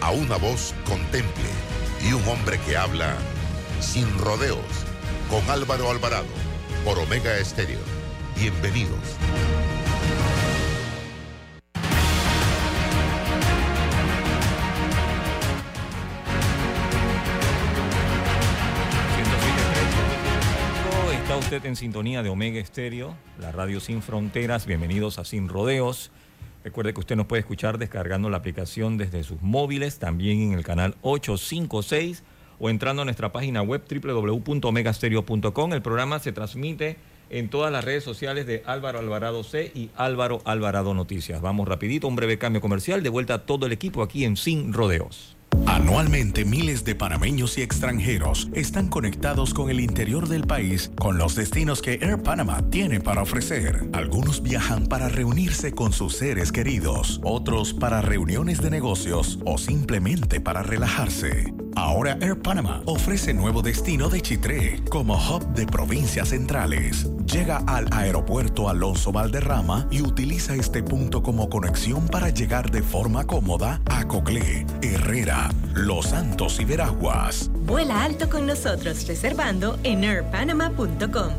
[0.00, 1.48] a una voz contemple
[2.08, 3.16] y un hombre que habla
[3.80, 4.58] sin rodeos
[5.30, 6.26] con Álvaro Alvarado
[6.84, 7.80] por Omega Estéreo.
[8.36, 9.16] Bienvenidos.
[21.28, 24.64] Está usted en sintonía de Omega Estéreo, la radio sin fronteras.
[24.64, 26.10] Bienvenidos a Sin Rodeos.
[26.64, 30.64] Recuerde que usted nos puede escuchar descargando la aplicación desde sus móviles, también en el
[30.64, 32.24] canal 856
[32.58, 35.72] o entrando a nuestra página web www.omegastereo.com.
[35.72, 36.96] El programa se transmite
[37.30, 41.40] en todas las redes sociales de Álvaro Alvarado C y Álvaro Alvarado Noticias.
[41.40, 44.72] Vamos rapidito, un breve cambio comercial, de vuelta a todo el equipo aquí en Sin
[44.72, 45.37] Rodeos.
[45.66, 51.34] Anualmente miles de panameños y extranjeros están conectados con el interior del país con los
[51.34, 53.88] destinos que Air Panama tiene para ofrecer.
[53.92, 60.40] Algunos viajan para reunirse con sus seres queridos, otros para reuniones de negocios o simplemente
[60.40, 61.52] para relajarse.
[61.78, 67.08] Ahora Air Panama ofrece nuevo destino de Chitré como hub de provincias centrales.
[67.24, 73.28] Llega al aeropuerto Alonso Valderrama y utiliza este punto como conexión para llegar de forma
[73.28, 75.37] cómoda a Coclé, Herrera,
[75.74, 77.50] Los Santos y Veraguas.
[77.54, 81.32] Vuela alto con nosotros reservando en airpanama.com.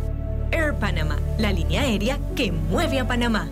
[0.52, 3.50] Air Panama, la línea aérea que mueve a Panamá.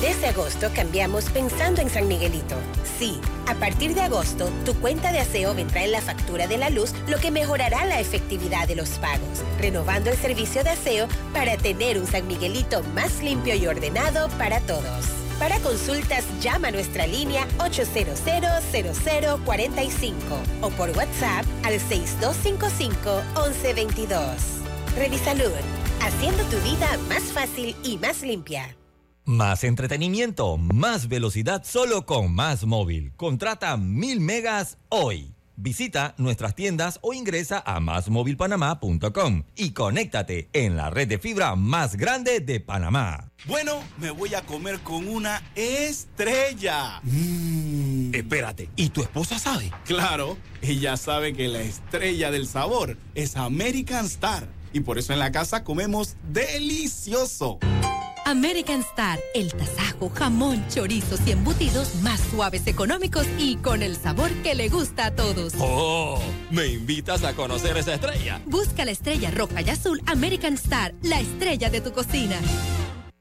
[0.01, 2.56] Desde agosto cambiamos pensando en San Miguelito.
[2.97, 6.69] Sí, a partir de agosto, tu cuenta de aseo vendrá en la factura de la
[6.69, 11.57] luz, lo que mejorará la efectividad de los pagos, renovando el servicio de aseo para
[11.57, 15.21] tener un San Miguelito más limpio y ordenado para todos.
[15.41, 20.13] Para consultas, llama a nuestra línea 800-0045
[20.62, 24.19] o por WhatsApp al 6255-1122.
[24.96, 25.50] Revisalud,
[26.00, 28.78] haciendo tu vida más fácil y más limpia.
[29.25, 33.12] Más entretenimiento, más velocidad solo con Más Móvil.
[33.16, 35.31] Contrata mil megas hoy.
[35.56, 41.95] Visita nuestras tiendas o ingresa a másmóvilpanamá.com y conéctate en la red de fibra más
[41.95, 43.31] grande de Panamá.
[43.45, 47.01] Bueno, me voy a comer con una estrella.
[47.03, 48.13] Mm.
[48.13, 49.72] Espérate, ¿y tu esposa sabe?
[49.85, 55.19] Claro, ella sabe que la estrella del sabor es American Star y por eso en
[55.19, 57.59] la casa comemos delicioso.
[58.26, 64.32] American Star, el tasajo, jamón, chorizos y embutidos más suaves, económicos y con el sabor
[64.44, 65.54] que le gusta a todos.
[65.59, 66.22] ¡Oh!
[66.50, 68.42] ¿Me invitas a conocer esa estrella?
[68.46, 72.38] Busca la estrella roja y azul American Star, la estrella de tu cocina.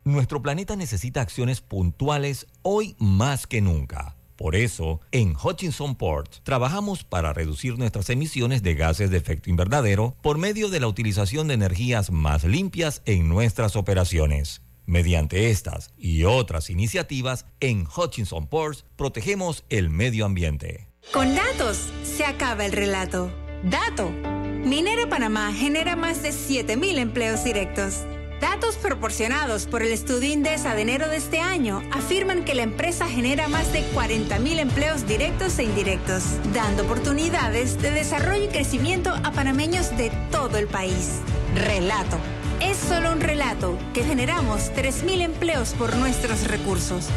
[0.05, 4.17] Nuestro planeta necesita acciones puntuales hoy más que nunca.
[4.37, 10.17] Por eso, en Hutchinson Port trabajamos para reducir nuestras emisiones de gases de efecto invernadero
[10.23, 14.63] por medio de la utilización de energías más limpias en nuestras operaciones.
[14.91, 20.89] Mediante estas y otras iniciativas, en Hutchinson Ports protegemos el medio ambiente.
[21.13, 23.31] Con datos se acaba el relato.
[23.63, 24.11] Dato.
[24.11, 28.01] Minera Panamá genera más de 7.000 empleos directos.
[28.41, 33.07] Datos proporcionados por el estudio Indesa de enero de este año afirman que la empresa
[33.09, 39.31] genera más de 40.000 empleos directos e indirectos, dando oportunidades de desarrollo y crecimiento a
[39.31, 41.21] panameños de todo el país.
[41.55, 42.19] Relato.
[42.61, 47.09] Es solo un relato que generamos 3.000 empleos por nuestros recursos.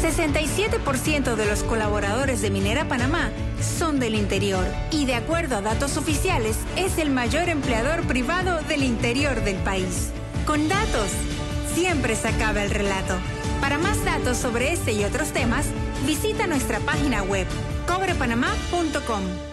[0.00, 5.96] 67% de los colaboradores de Minera Panamá son del interior y de acuerdo a datos
[5.96, 10.10] oficiales es el mayor empleador privado del interior del país.
[10.46, 11.08] Con datos,
[11.74, 13.16] siempre se acaba el relato.
[13.60, 15.66] Para más datos sobre este y otros temas,
[16.06, 17.46] visita nuestra página web
[17.86, 19.51] cobrepanamá.com.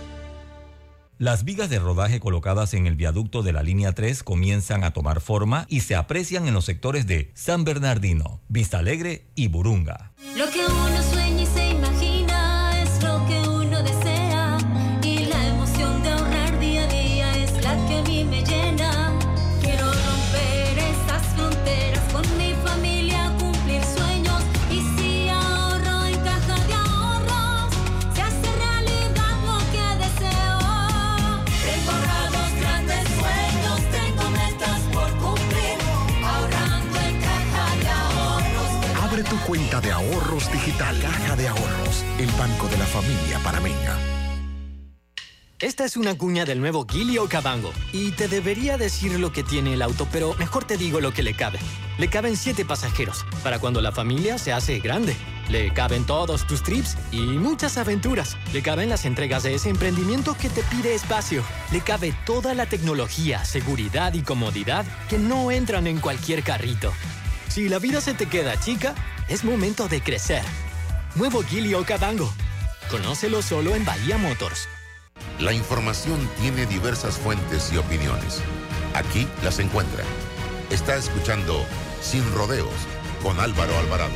[1.20, 5.20] Las vigas de rodaje colocadas en el viaducto de la línea 3 comienzan a tomar
[5.20, 10.14] forma y se aprecian en los sectores de San Bernardino, Vista Alegre y Burunga.
[40.40, 41.00] Ahorros digital.
[41.02, 43.98] Caja de Ahorros, el banco de la familia panameña.
[45.60, 49.74] Esta es una cuña del nuevo Gilio Cabango y te debería decir lo que tiene
[49.74, 51.60] el auto, pero mejor te digo lo que le cabe.
[51.98, 55.18] Le caben siete pasajeros para cuando la familia se hace grande.
[55.50, 58.38] Le caben todos tus trips y muchas aventuras.
[58.54, 61.44] Le caben las entregas de ese emprendimiento que te pide espacio.
[61.74, 66.94] Le cabe toda la tecnología, seguridad y comodidad que no entran en cualquier carrito.
[67.50, 68.94] Si la vida se te queda chica,
[69.30, 70.42] es momento de crecer.
[71.16, 72.30] Nuevo Gilio Cabango.
[72.90, 74.68] Conócelo solo en Bahía Motors.
[75.40, 78.42] La información tiene diversas fuentes y opiniones.
[78.96, 80.04] Aquí las encuentra.
[80.72, 81.64] Está escuchando
[82.02, 82.74] Sin Rodeos
[83.22, 84.14] con Álvaro Alvarado.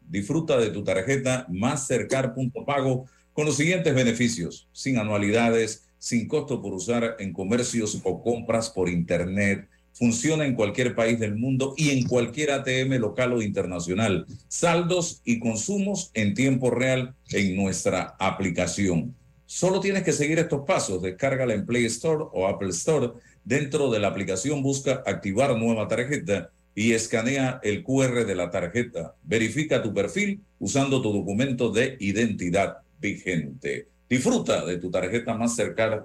[0.00, 4.68] Disfruta de tu tarjeta Mastercard.pago con los siguientes beneficios.
[4.72, 9.68] Sin anualidades, sin costo por usar en comercios o compras por Internet.
[9.94, 14.26] Funciona en cualquier país del mundo y en cualquier ATM local o internacional.
[14.48, 19.14] Saldos y consumos en tiempo real en nuestra aplicación.
[19.46, 21.00] Solo tienes que seguir estos pasos.
[21.00, 23.12] Descárgala en Play Store o Apple Store.
[23.44, 29.14] Dentro de la aplicación busca activar nueva tarjeta y escanea el QR de la tarjeta.
[29.22, 33.88] Verifica tu perfil usando tu documento de identidad vigente.
[34.08, 36.04] Disfruta de tu tarjeta Mastercard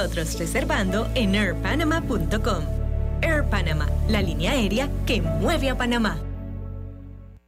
[0.09, 2.63] reservando en airpanama.com.
[3.21, 6.19] Air Panama, la línea aérea que mueve a Panamá.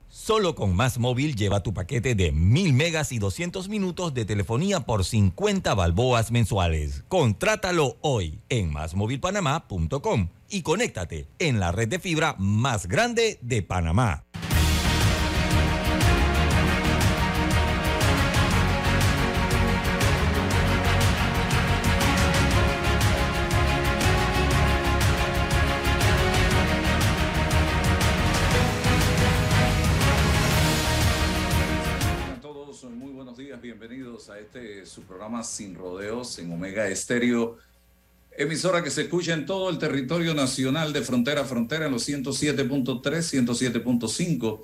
[0.08, 4.82] Solo con Más Móvil lleva tu paquete de 1000 megas y 200 minutos de telefonía
[4.82, 7.04] por 50 balboas mensuales.
[7.08, 14.24] Contrátalo hoy en másmóvilpanamá.com y conéctate en la red de fibra más grande de Panamá.
[34.34, 37.58] A este su programa Sin Rodeos en Omega Estéreo,
[38.36, 42.10] emisora que se escucha en todo el territorio nacional de frontera a frontera en los
[42.10, 44.62] 107.3, 107.5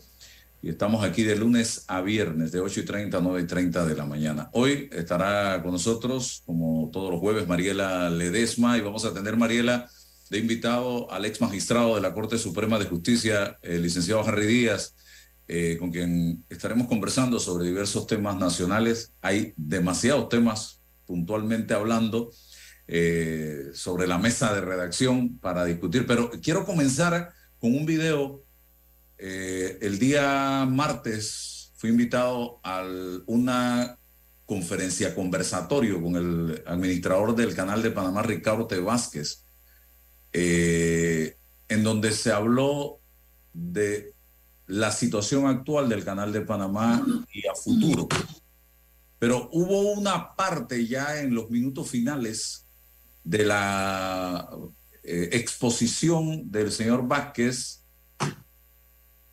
[0.63, 3.85] y estamos aquí de lunes a viernes de 8 y 30 a 9 y 30
[3.85, 4.49] de la mañana.
[4.53, 9.87] Hoy estará con nosotros, como todos los jueves, Mariela Ledesma y vamos a tener Mariela
[10.31, 14.95] de invitado al ex magistrado de la Corte Suprema de Justicia, el licenciado Harry Díaz
[15.51, 19.13] eh, con quien estaremos conversando sobre diversos temas nacionales.
[19.19, 22.29] Hay demasiados temas puntualmente hablando
[22.85, 28.43] eh, sobre la mesa de redacción para discutir, pero quiero comenzar con un video.
[29.17, 32.85] Eh, el día martes fui invitado a
[33.25, 33.97] una
[34.45, 38.79] conferencia conversatorio con el administrador del canal de Panamá, Ricardo T.
[38.81, 39.45] Vázquez,
[40.31, 42.99] en donde se habló
[43.51, 44.13] de
[44.69, 48.07] la situación actual del canal de Panamá y a futuro.
[49.17, 52.67] Pero hubo una parte ya en los minutos finales
[53.23, 54.47] de la
[55.03, 57.83] eh, exposición del señor Vázquez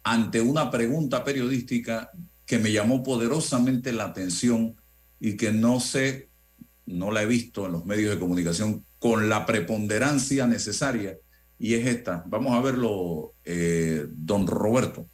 [0.02, 2.10] ante una pregunta periodística
[2.46, 4.80] que me llamó poderosamente la atención
[5.20, 6.30] y que no sé,
[6.86, 11.18] no la he visto en los medios de comunicación con la preponderancia necesaria
[11.58, 12.24] y es esta.
[12.26, 15.10] Vamos a verlo, eh, don Roberto.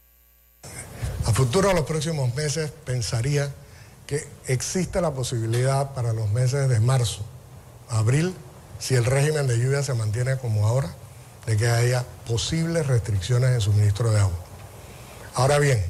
[1.24, 3.48] A futuro, a los próximos meses, pensaría
[4.06, 7.24] que existe la posibilidad para los meses de marzo,
[7.88, 8.34] abril,
[8.80, 10.92] si el régimen de lluvia se mantiene como ahora,
[11.46, 14.36] de que haya posibles restricciones en suministro de agua.
[15.34, 15.82] Ahora bien,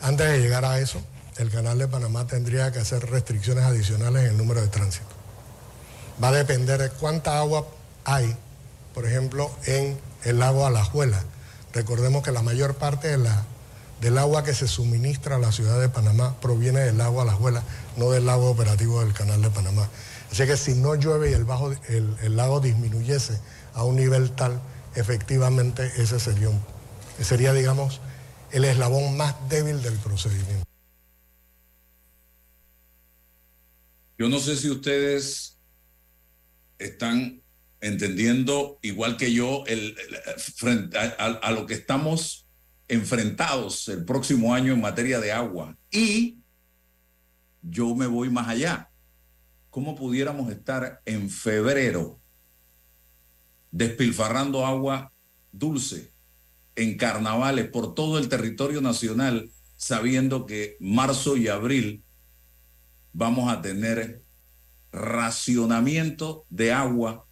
[0.00, 1.02] antes de llegar a eso,
[1.36, 5.10] el canal de Panamá tendría que hacer restricciones adicionales en el número de tránsito.
[6.22, 7.66] Va a depender de cuánta agua
[8.04, 8.36] hay,
[8.94, 11.24] por ejemplo, en el lago Alajuela.
[11.72, 13.44] Recordemos que la mayor parte de la
[14.00, 17.62] del agua que se suministra a la ciudad de Panamá proviene del lago Alajuela,
[17.96, 19.88] no del lago operativo del canal de Panamá.
[20.30, 23.38] Así que si no llueve y el, bajo, el, el lago disminuyese
[23.74, 24.60] a un nivel tal,
[24.94, 26.48] efectivamente ese sería,
[27.20, 28.00] sería, digamos,
[28.52, 30.64] el eslabón más débil del procedimiento.
[34.18, 35.58] Yo no sé si ustedes
[36.78, 37.42] están
[37.80, 39.96] entendiendo, igual que yo, el,
[40.54, 42.46] frente a lo que estamos
[42.90, 45.76] enfrentados el próximo año en materia de agua.
[45.92, 46.38] Y
[47.62, 48.90] yo me voy más allá.
[49.70, 52.20] ¿Cómo pudiéramos estar en febrero
[53.70, 55.12] despilfarrando agua
[55.52, 56.12] dulce
[56.74, 62.02] en carnavales por todo el territorio nacional, sabiendo que marzo y abril
[63.12, 64.24] vamos a tener
[64.90, 67.26] racionamiento de agua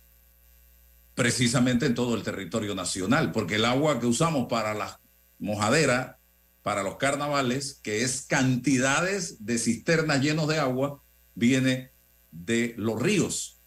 [1.16, 5.00] precisamente en todo el territorio nacional, porque el agua que usamos para la
[5.38, 6.18] mojadera,
[6.62, 11.02] para los carnavales, que es cantidades de cisternas llenos de agua,
[11.34, 11.92] viene
[12.30, 13.62] de los ríos,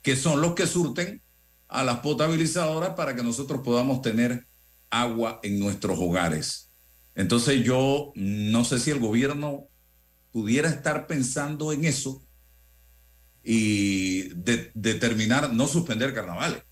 [0.00, 1.22] que son los que surten
[1.68, 4.46] a las potabilizadoras para que nosotros podamos tener
[4.90, 6.70] agua en nuestros hogares.
[7.14, 9.68] Entonces yo no sé si el gobierno
[10.32, 12.24] pudiera estar pensando en eso
[13.42, 16.62] y determinar no suspender carnavales,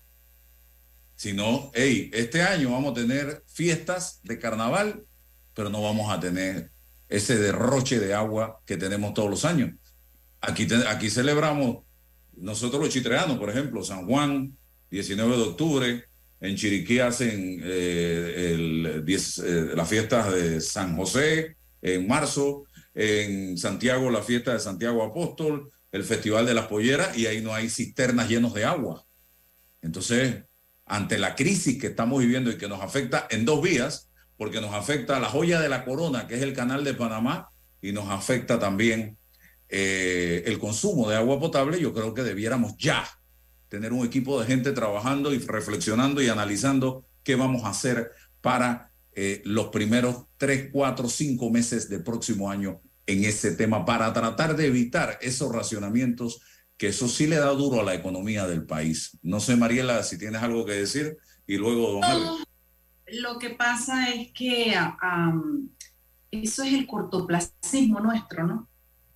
[1.19, 5.03] sino, hey, este año vamos a tener fiestas de carnaval,
[5.53, 6.71] pero no vamos a tener
[7.09, 9.71] ese derroche de agua que tenemos todos los años.
[10.39, 11.79] Aquí, aquí celebramos
[12.37, 14.57] nosotros los chitreanos, por ejemplo, San Juan,
[14.91, 16.05] 19 de octubre,
[16.39, 24.23] en Chiriquí hacen eh, eh, las fiestas de San José en marzo, en Santiago la
[24.23, 28.53] fiesta de Santiago Apóstol, el Festival de las Polleras y ahí no hay cisternas llenos
[28.53, 29.05] de agua.
[29.81, 30.43] Entonces,
[30.89, 34.73] ante la crisis que estamos viviendo y que nos afecta en dos vías, porque nos
[34.73, 38.09] afecta a la joya de la corona, que es el canal de Panamá, y nos
[38.09, 39.17] afecta también
[39.69, 43.07] eh, el consumo de agua potable, yo creo que debiéramos ya
[43.69, 48.91] tener un equipo de gente trabajando y reflexionando y analizando qué vamos a hacer para
[49.13, 54.55] eh, los primeros tres, cuatro, cinco meses del próximo año en ese tema para tratar
[54.55, 56.41] de evitar esos racionamientos
[56.79, 59.19] que eso sí le da duro a la economía del país.
[59.21, 62.39] No sé, Mariela, si tienes algo que decir y luego don
[63.07, 64.73] Lo que pasa es que
[66.31, 68.69] eso es el cortoplacismo nuestro, ¿no?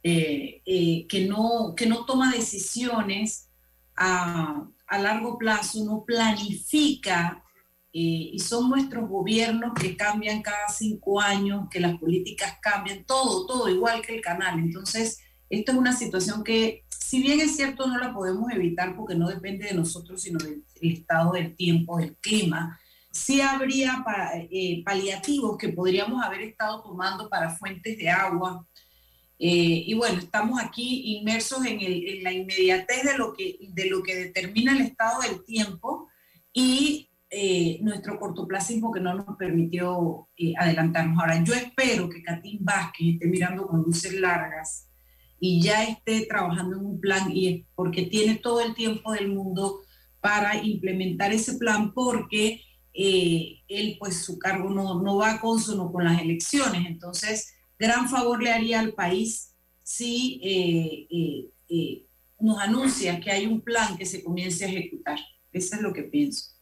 [0.03, 1.73] Eh, eh, que ¿no?
[1.73, 3.47] Que no toma decisiones
[3.95, 7.45] a, a largo plazo, no planifica
[7.93, 13.45] eh, y son nuestros gobiernos que cambian cada cinco años, que las políticas cambian, todo,
[13.45, 14.59] todo, igual que el canal.
[14.59, 19.13] Entonces, esto es una situación que, si bien es cierto, no la podemos evitar porque
[19.13, 22.79] no depende de nosotros, sino del, estado del tiempo, del clima,
[23.11, 24.03] sí habría
[24.49, 28.67] eh, paliativos que podríamos haber estado tomando para fuentes de agua.
[29.37, 34.15] Eh, y bueno, estamos aquí inmersos en, la inmediatez de lo, que, de lo que
[34.15, 36.09] determina el estado del tiempo
[36.51, 41.19] y eh, nuestro cortoplacismo que no nos permitió adelantarnos.
[41.19, 44.89] Ahora, yo espero que Catín Vázquez esté mirando con luces largas
[45.43, 49.81] y ya esté trabajando en un plan, y porque tiene todo el tiempo del mundo
[50.21, 52.61] para implementar ese plan, porque
[52.93, 56.85] eh, él, pues su cargo no, no va consono con las elecciones.
[56.85, 60.39] Entonces, gran favor le haría al país si
[62.39, 65.19] nos anuncia que hay un plan que se comience a ejecutar.
[65.51, 66.53] Eso es lo que pienso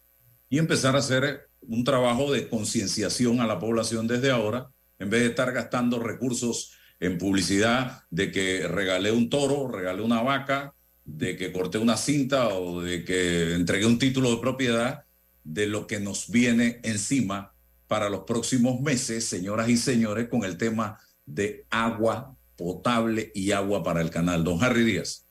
[0.52, 4.70] y empezar a hacer un trabajo de concienciación a la población desde ahora,
[5.00, 10.22] en vez de estar gastando recursos en publicidad de que regalé un toro, regalé una
[10.22, 15.04] vaca, de que corté una cinta o de que entregué un título de propiedad,
[15.44, 17.54] de lo que nos viene encima
[17.88, 23.84] para los próximos meses, señoras y señores, con el tema de agua potable y agua
[23.84, 24.44] para el canal.
[24.44, 25.26] Don Harry Díaz.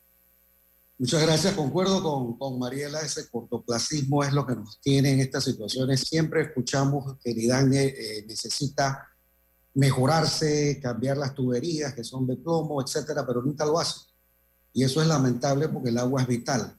[0.98, 5.44] Muchas gracias, concuerdo con, con, Mariela, ese cortoplacismo es lo que nos tiene en estas
[5.44, 6.00] situaciones.
[6.00, 9.09] Siempre escuchamos que Nidañe eh, necesita
[9.74, 14.00] mejorarse, cambiar las tuberías que son de plomo, etcétera, pero nunca lo hace.
[14.72, 16.76] Y eso es lamentable porque el agua es vital.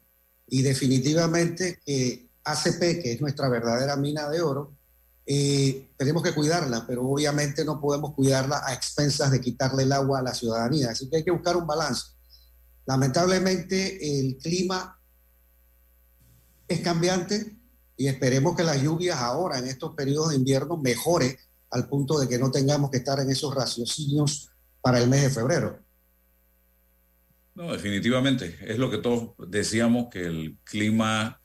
[0.48, 4.75] Y definitivamente que ACP, que es nuestra verdadera mina de oro,
[5.25, 10.19] eh, tenemos que cuidarla, pero obviamente no podemos cuidarla a expensas de quitarle el agua
[10.19, 10.89] a la ciudadanía.
[10.89, 12.12] Así que hay que buscar un balance
[12.86, 15.00] Lamentablemente el clima
[16.67, 17.55] es cambiante
[17.95, 21.38] y esperemos que las lluvias ahora en estos periodos de invierno mejore
[21.72, 24.50] al punto de que no tengamos que estar en esos raciocinios
[24.82, 25.80] para el mes de febrero.
[27.56, 28.58] No, definitivamente.
[28.62, 31.42] Es lo que todos decíamos, que el clima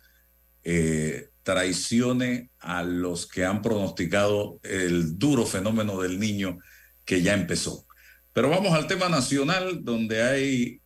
[0.63, 6.59] eh, traicione a los que han pronosticado el duro fenómeno del niño
[7.05, 7.87] que ya empezó.
[8.33, 10.81] Pero vamos al tema nacional, donde hay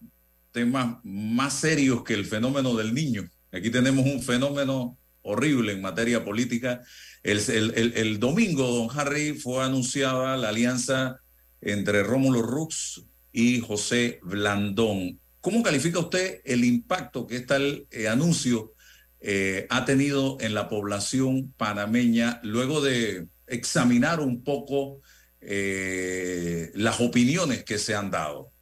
[0.53, 3.29] temas más serios que el fenómeno del niño.
[3.53, 6.83] Aquí tenemos un fenómeno horrible en materia política.
[7.23, 11.21] El, el, domingo, don Harry, fue anunciada la alianza
[11.61, 15.21] entre Rómulo Rux y José Blandón.
[15.41, 18.73] ¿Cómo califica usted el impacto que este anuncio
[19.21, 25.01] eh, ha tenido en la población panameña luego de examinar un poco
[25.43, 28.53] eh, las opiniones que se han dado.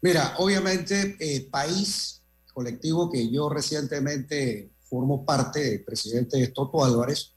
[0.00, 6.52] Mira, obviamente, eh, país colectivo que yo recientemente formo parte, el presidente
[6.82, 7.32] Álvarez,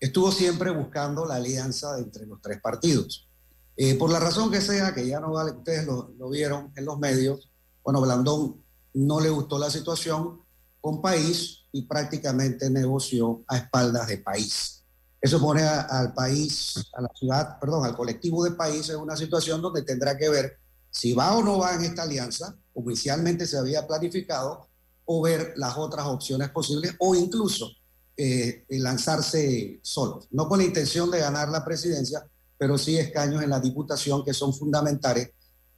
[0.00, 3.28] estuvo siempre buscando la alianza entre los tres partidos.
[3.76, 6.84] Eh, por la razón que sea, que ya no vale, ustedes lo, lo, vieron en
[6.84, 7.50] los medios,
[7.82, 8.62] bueno, Blandón
[8.94, 10.40] no le gustó la situación
[10.80, 14.84] con país y prácticamente negoció a espaldas de país.
[15.20, 19.62] Eso pone al país, a la ciudad, perdón, al colectivo de país en una situación
[19.62, 20.58] donde tendrá que ver
[20.90, 24.68] si va o no va en esta alianza, como inicialmente se había planificado,
[25.04, 27.70] o ver las otras opciones posibles, o incluso
[28.16, 33.50] eh, lanzarse solos, no con la intención de ganar la presidencia, pero sí escaños en
[33.50, 35.30] la diputación que son fundamentales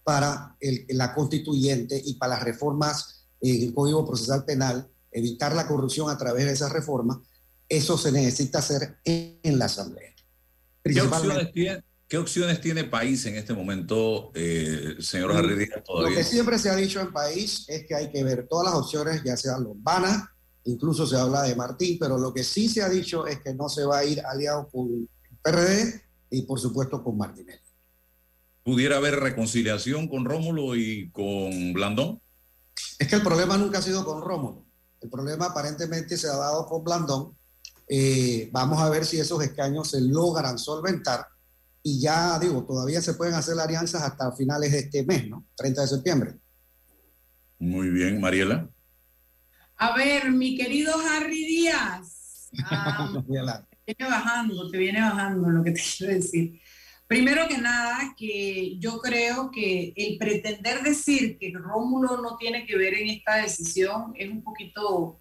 [0.04, 5.66] para el, la constituyente y para las reformas en el Código Procesal Penal, evitar la
[5.66, 7.18] corrupción a través de esas reformas,
[7.68, 10.14] eso se necesita hacer en, en la Asamblea.
[10.85, 15.68] ¿Qué opciones, tiene, ¿Qué opciones tiene país en este momento, eh, señor Harry?
[15.88, 18.75] Lo que siempre se ha dicho en país es que hay que ver todas las
[18.75, 20.22] opciones, ya sean urbanas,
[20.64, 23.68] incluso se habla de Martín, pero lo que sí se ha dicho es que no
[23.68, 25.08] se va a ir aliado con el
[25.42, 27.58] PRD y por supuesto con Martinelli.
[28.62, 32.20] ¿Pudiera haber reconciliación con Rómulo y con Blandón?
[33.00, 34.64] Es que el problema nunca ha sido con Rómulo.
[35.00, 37.36] El problema aparentemente se ha dado con Blandón.
[37.88, 41.26] Eh, vamos a ver si esos escaños se logran solventar
[41.88, 45.47] y ya digo, todavía se pueden hacer alianzas hasta finales de este mes, ¿no?
[45.57, 46.35] 30 de septiembre.
[47.61, 48.69] Muy bien, Mariela.
[49.76, 52.50] A ver, mi querido Harry Díaz.
[52.69, 53.12] Ah,
[53.84, 56.60] te viene bajando, te viene bajando lo que te quiero decir.
[57.06, 62.76] Primero que nada, que yo creo que el pretender decir que Rómulo no tiene que
[62.76, 65.21] ver en esta decisión es un poquito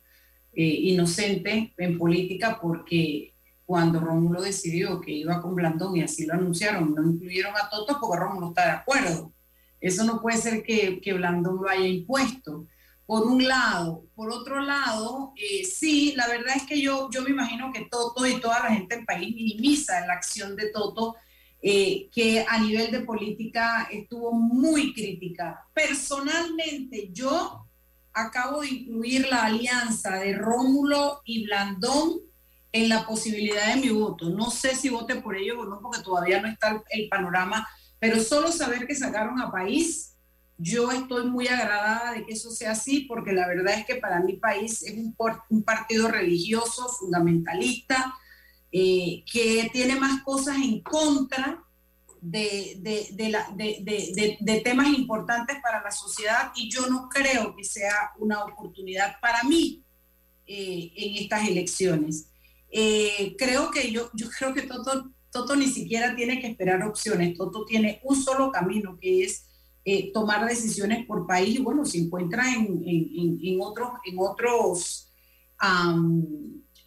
[0.54, 3.35] eh, inocente en política porque
[3.66, 7.98] cuando Rómulo decidió que iba con Blandón y así lo anunciaron, no incluyeron a Toto
[8.00, 9.34] porque Rómulo está de acuerdo.
[9.82, 12.68] Eso no puede ser que, que Blandón lo haya impuesto.
[13.06, 14.06] Por un lado.
[14.16, 18.26] Por otro lado, eh, sí, la verdad es que yo, yo me imagino que Toto
[18.26, 21.16] y toda la gente del país minimiza la acción de Toto,
[21.62, 25.68] eh, que a nivel de política estuvo muy criticada.
[25.74, 27.66] Personalmente, yo
[28.14, 32.22] acabo de incluir la alianza de Rómulo y Blandón
[32.76, 34.30] en la posibilidad de mi voto.
[34.30, 37.66] No sé si vote por ellos o no, porque todavía no está el, panorama,
[38.00, 40.18] pero solo saber que sacaron a país,
[40.58, 44.20] yo estoy muy agradada de que eso sea así, porque la verdad es que para
[44.20, 45.16] mi país es un,
[45.50, 48.14] un partido religioso, fundamentalista,
[48.74, 51.64] eh, que tiene más cosas en contra
[52.20, 57.64] de, de, de, la, de, temas importantes para la sociedad y yo no creo que
[57.64, 59.82] sea una oportunidad para mí
[60.46, 62.32] eh, en estas elecciones.
[62.78, 67.38] Eh, creo que yo, yo creo que Toto, Toto ni siquiera tiene que esperar opciones.
[67.38, 69.46] Toto tiene un solo camino que es
[69.86, 75.14] eh, tomar decisiones por país y bueno, se encuentra en, en, en otros, en otros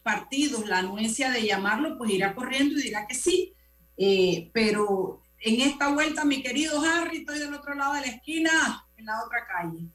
[0.02, 3.54] partidos la anuencia de llamarlo, pues irá corriendo y dirá que sí.
[3.96, 8.86] Eh, pero en esta vuelta, mi querido Harry, estoy del otro lado de la esquina,
[8.98, 9.86] en la otra calle.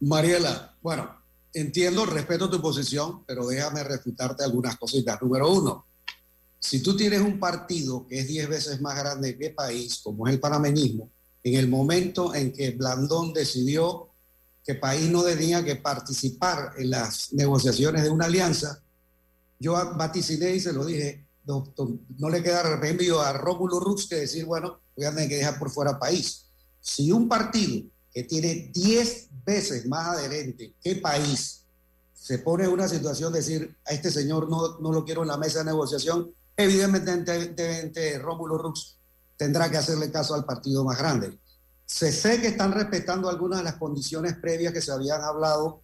[0.00, 1.21] Mariela, bueno,
[1.52, 5.20] entiendo, respeto tu posición, pero déjame refutarte algunas cositas.
[5.20, 5.86] Número uno,
[6.58, 10.34] si tú tienes un partido que es 10 veces más grande que país, como es
[10.34, 11.10] el panameñismo,
[11.42, 14.08] en el momento en que Blandón decidió
[14.64, 18.80] que país no tenía que participar en las negociaciones de una alianza,
[19.58, 21.88] yo vaticiné y se lo dije, doctor,
[22.18, 25.58] no le queda remedio a Rómulo Rux que decir, bueno, voy a tener que dejar
[25.58, 26.44] por fuera país.
[26.80, 31.64] Si un partido que tiene 10 veces más adherente que país
[32.14, 35.28] se pone en una situación de decir a este señor no, no lo quiero en
[35.28, 38.96] la mesa de negociación, evidentemente Rómulo Rux
[39.36, 41.36] tendrá que hacerle caso al partido más grande.
[41.84, 45.82] Se sé que están respetando algunas de las condiciones previas que se habían hablado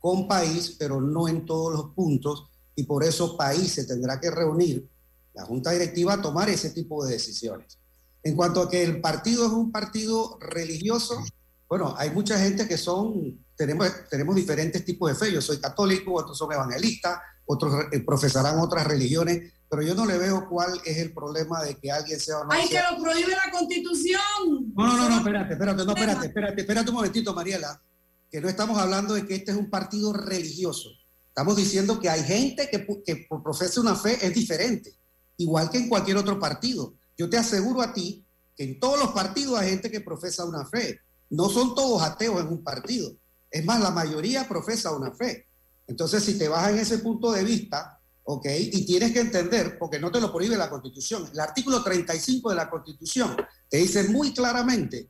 [0.00, 4.30] con país, pero no en todos los puntos, y por eso país se tendrá que
[4.30, 4.88] reunir,
[5.34, 7.78] la Junta Directiva, a tomar ese tipo de decisiones.
[8.22, 11.22] En cuanto a que el partido es un partido religioso,
[11.68, 15.32] bueno, hay mucha gente que son, tenemos, tenemos diferentes tipos de fe.
[15.32, 20.16] Yo soy católico, otros son evangelistas, otros eh, profesarán otras religiones, pero yo no le
[20.16, 22.52] veo cuál es el problema de que alguien sea o no.
[22.52, 24.72] ¡Ay, que lo prohíbe la constitución!
[24.74, 27.82] No, no, no, espérate, espérate, no, espérate, espérate, espérate un momentito, Mariela,
[28.30, 30.88] que no estamos hablando de que este es un partido religioso.
[31.28, 34.96] Estamos diciendo que hay gente que, que profesa una fe es diferente,
[35.36, 36.94] igual que en cualquier otro partido.
[37.16, 38.24] Yo te aseguro a ti
[38.56, 41.00] que en todos los partidos hay gente que profesa una fe.
[41.30, 43.12] No son todos ateos en un partido.
[43.50, 45.46] Es más, la mayoría profesa una fe.
[45.86, 48.46] Entonces, si te vas en ese punto de vista, ¿ok?
[48.72, 52.56] Y tienes que entender, porque no te lo prohíbe la Constitución, el artículo 35 de
[52.56, 53.36] la Constitución
[53.68, 55.08] te dice muy claramente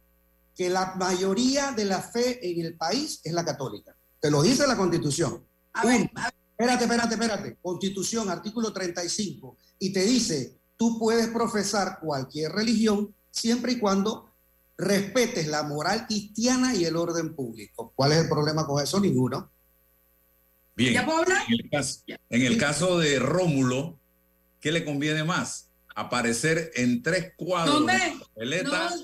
[0.54, 3.96] que la mayoría de la fe en el país es la católica.
[4.20, 5.44] Te lo dice la Constitución.
[5.84, 6.10] Uno,
[6.58, 7.56] Espérate, espérate, espérate.
[7.62, 9.56] Constitución, artículo 35.
[9.78, 14.27] Y te dice, tú puedes profesar cualquier religión siempre y cuando
[14.78, 17.92] respetes la moral cristiana y el orden público.
[17.96, 19.00] ¿Cuál es el problema con eso?
[19.00, 19.50] Ninguno.
[20.76, 20.94] Bien.
[20.94, 21.42] ¿Ya puedo hablar?
[21.48, 23.98] En el caso, en el caso de Rómulo,
[24.60, 25.70] ¿qué le conviene más?
[25.96, 28.96] ¿Aparecer en tres cuadros No en me- la papeleta no,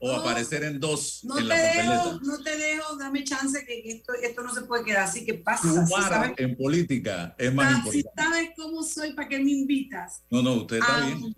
[0.00, 0.20] o no.
[0.20, 1.94] aparecer en dos No en te la papeleta?
[2.04, 5.32] dejo, no te dejo, dame chance que, esto, esto no se puede quedar así que
[5.34, 5.86] pasa.
[5.86, 8.02] Si sabes, en política es más ah, importante.
[8.02, 10.22] si sabes cómo soy, ¿para qué me invitas?
[10.30, 11.06] No, no, usted está Ah.
[11.06, 11.34] bien.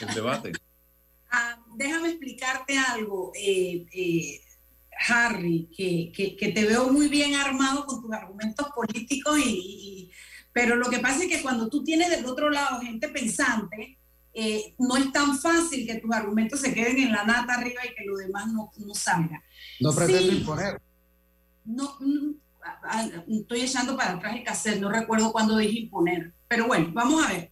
[0.00, 0.52] El debate.
[1.34, 4.40] Ah, déjame explicarte algo, eh, eh,
[5.08, 10.10] Harry, que, que- que te veo muy bien armado con tus argumentos políticos, y, y-
[10.52, 13.98] pero lo que pasa es que cuando tú tienes del otro lado gente pensante,
[14.34, 17.94] eh, no es tan fácil que tus argumentos se queden en la nata arriba y
[17.94, 19.42] que lo demás no, no salga.
[19.80, 20.38] No pretendo Sí.
[20.38, 20.80] imponer.
[21.64, 22.32] No, mm,
[23.40, 27.32] estoy echando para atrás el cassette, no recuerdo cuándo dije imponer, pero bueno, vamos a
[27.32, 27.51] ver.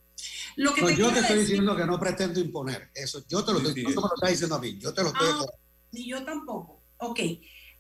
[0.57, 2.91] Lo que No, te yo te estoy decir- diciendo que no pretendo imponer.
[2.95, 4.79] Eso, yo te lo estoy, no te me lo estás diciendo a mí.
[4.79, 5.45] Yo te lo estoy Ah,
[5.93, 6.81] ni yo tampoco.
[6.99, 7.21] Ok,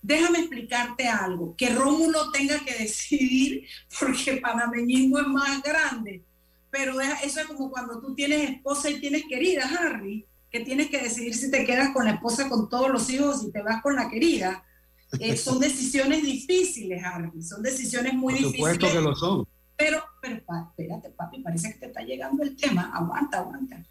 [0.02, 1.54] déjame explicarte algo.
[1.56, 3.66] Que Rómulo tenga que decidir
[4.00, 6.22] porque el panameñismo es más grande.
[6.70, 10.88] Pero deja- eso es como cuando tú tienes esposa y tienes querida, Harry, que tienes
[10.88, 13.60] que decidir si te quedas con la esposa con todos los hijos o si te
[13.62, 14.64] vas con la querida.
[15.18, 17.42] Eh, son decisiones difíciles, Harry.
[17.42, 18.92] Son decisiones muy Por supuesto difíciles.
[18.92, 19.46] que lo son.
[19.80, 22.92] Pero, pero, espérate, papi, parece que te está llegando el tema.
[22.94, 23.82] Aguanta, aguanta.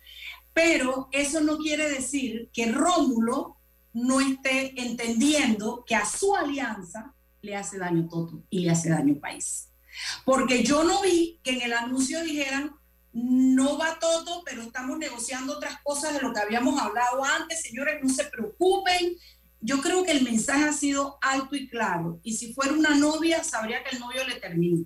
[0.54, 3.58] Pero eso no quiere decir que Rómulo
[3.94, 9.20] no esté entendiendo que a su alianza le hace daño Toto y le hace daño
[9.20, 9.72] país.
[10.26, 12.76] Porque yo no vi que en el anuncio dijeran,
[13.12, 17.64] no va Toto, pero estamos negociando otras cosas de lo que habíamos hablado antes.
[17.64, 19.16] Señores, no se preocupen.
[19.60, 22.20] Yo creo que el mensaje ha sido alto y claro.
[22.22, 24.86] Y si fuera una novia, sabría que el novio le terminó.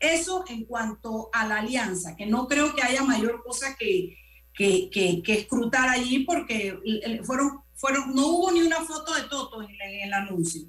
[0.00, 4.16] Eso en cuanto a la alianza, que no creo que haya mayor cosa que,
[4.54, 9.14] que, que- que escrutar allí porque el- el- fueron, fueron, no hubo ni una foto
[9.14, 10.62] de Toto en, en el anuncio.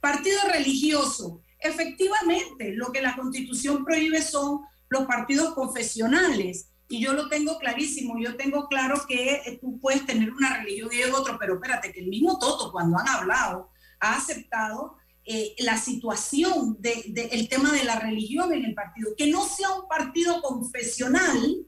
[0.00, 6.68] Partido religioso, efectivamente, lo que la constitución prohíbe son los partidos confesionales.
[6.88, 10.90] Y yo lo tengo clarísimo, yo tengo claro que eh, tú puedes tener una religión
[10.92, 15.76] y otro, pero espérate, que el mismo Toto cuando han hablado ha aceptado eh, la
[15.76, 19.10] situación del de, el tema de la religión en el partido.
[19.16, 21.66] Que no sea un partido confesional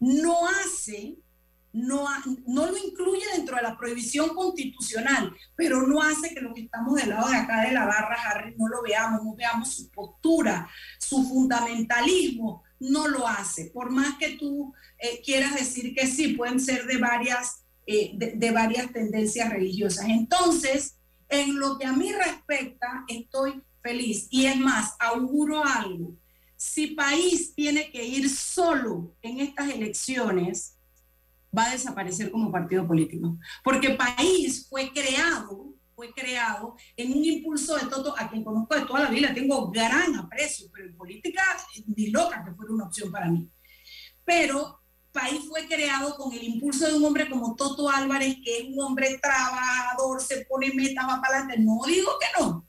[0.00, 1.16] no hace,
[1.72, 2.06] no,
[2.46, 6.94] no lo incluye dentro de la prohibición constitucional, pero no hace que los que estamos
[6.94, 10.68] del lado de acá de la barra, Harry, no lo veamos, no veamos su postura,
[10.98, 13.66] su fundamentalismo, no lo hace.
[13.66, 18.32] Por más que tú eh, quieras decir que sí, pueden ser de varias, eh, de,
[18.32, 20.06] de varias tendencias religiosas.
[20.08, 20.97] Entonces,
[21.28, 24.28] en lo que a mí respecta, estoy feliz.
[24.30, 26.16] Y es más, auguro algo.
[26.56, 30.78] Si país tiene que ir solo en estas elecciones,
[31.56, 33.38] va a desaparecer como partido político.
[33.62, 38.86] Porque país fue creado, fue creado en un impulso de Toto, a quien conozco de
[38.86, 41.42] toda la vida, tengo gran aprecio, pero en política
[41.96, 43.48] ni loca que fuera una opción para mí.
[44.24, 44.77] Pero
[45.18, 48.80] país fue creado con el impulso de un hombre como Toto Álvarez, que es un
[48.80, 51.62] hombre trabajador, se pone metas, va para adelante.
[51.62, 52.66] No digo que no.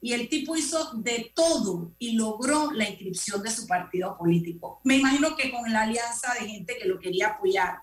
[0.00, 4.80] Y el tipo hizo de todo y logró la inscripción de su partido político.
[4.84, 7.78] Me imagino que con la alianza de gente que lo quería apoyar.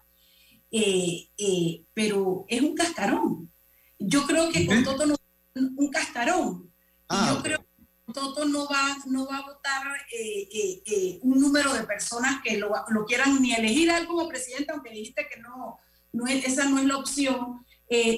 [0.70, 3.52] Eh, eh, pero es un cascarón.
[3.98, 5.16] Yo creo que con Toto no
[5.56, 6.72] un cascarón.
[7.10, 7.66] Y yo creo
[8.14, 12.58] Toto no va, no va a votar eh, eh, eh, un número de personas que
[12.58, 12.72] lo,
[13.08, 15.78] quieran ni elegir a él como presidente, aunque dijiste que no,
[16.14, 17.66] no es- esa no es la opción.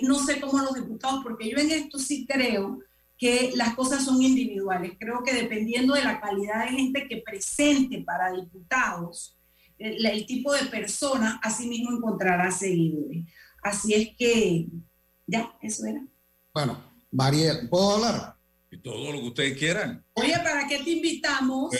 [0.04, 2.80] No sé cómo los diputados, porque yo en esto sí creo
[3.18, 4.92] que las cosas son individuales.
[5.00, 9.36] Creo que dependiendo de la calidad de gente que presente para diputados,
[9.80, 13.26] el, el tipo de persona, así mismo encontrará seguidores.
[13.64, 14.68] Así es que,
[15.26, 16.06] ya, eso era.
[16.54, 18.36] Bueno, Mariel, ¿puedo hablar?
[18.74, 20.04] Y todo lo que ustedes quieran.
[20.14, 21.76] Oye, ¿para qué te invitamos?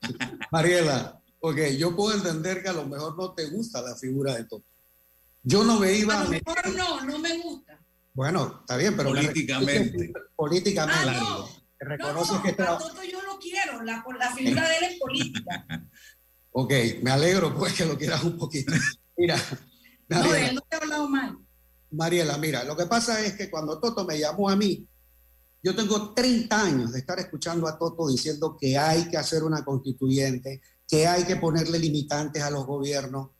[0.52, 4.44] Mariela, ok, yo puedo entender que a lo mejor no te gusta la figura de
[4.44, 4.64] Toto.
[5.42, 7.80] Yo no me iba A a lo mejor no, no me gusta.
[8.14, 10.12] Bueno, está bien, pero me Políticamente.
[10.36, 11.10] políticamente.
[11.10, 11.48] Ah, no.
[11.80, 15.66] Reconoces No, que a Toto yo lo quiero, la, la figura de él es política.
[16.58, 18.72] Ok, me alegro pues que lo quieras un poquito.
[19.14, 19.36] Mira,
[20.08, 21.36] No, Mariela, él no te he hablado mal.
[21.90, 24.88] Mariela, mira, lo que pasa es que cuando Toto me llamó a mí,
[25.66, 29.64] yo tengo 30 años de estar escuchando a Toto diciendo que hay que hacer una
[29.64, 33.30] constituyente, que hay que ponerle limitantes a los gobiernos.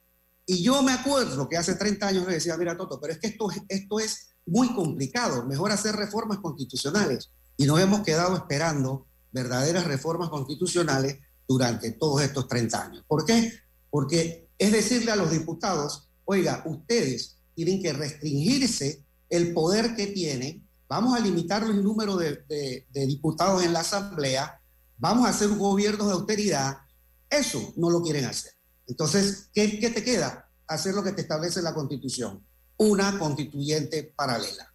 [0.45, 3.29] Y yo me acuerdo que hace 30 años le decía, mira Toto, pero es que
[3.69, 7.31] esto, es muy complicado, mejor hacer reformas constitucionales.
[7.57, 13.05] Y nos hemos quedado esperando verdaderas reformas constitucionales durante todos estos 30 años.
[13.07, 13.53] ¿Por qué?
[13.89, 20.65] Porque es decirle a los diputados, oiga, ustedes tienen que restringirse el poder que tienen,
[20.88, 24.61] vamos a limitar el número de, diputados en la Asamblea,
[24.96, 26.79] vamos a hacer un gobierno de austeridad,
[27.29, 28.53] eso no lo quieren hacer.
[28.87, 30.49] Entonces, ¿qué, ¿qué, te queda?
[30.68, 32.44] Hacer lo que te establece la Constitución,
[32.77, 34.72] una constituyente paralela.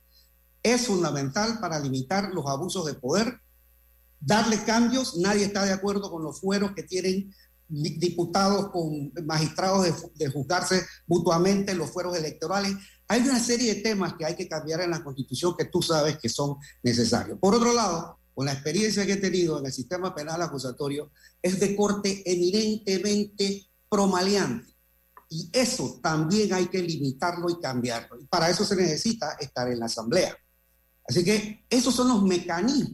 [0.64, 3.40] Es fundamental para limitar los abusos de poder,
[4.20, 5.18] darle cambios.
[5.18, 7.34] Nadie está de acuerdo con los fueros que tienen
[7.68, 12.76] diputados con magistrados de, de juzgarse mutuamente, los fueros electorales.
[13.12, 16.18] Hay una serie de temas que hay que cambiar en la Constitución que tú sabes
[16.18, 17.38] que son necesarios.
[17.40, 21.60] Por otro lado, con la experiencia que he tenido en el sistema penal acusatorio, es
[21.60, 24.74] de corte eminentemente promaleante.
[25.28, 28.18] Y eso también hay que limitarlo y cambiarlo.
[28.18, 30.34] Y para eso se necesita estar en la asamblea.
[31.06, 32.94] Así que esos son los mecanismos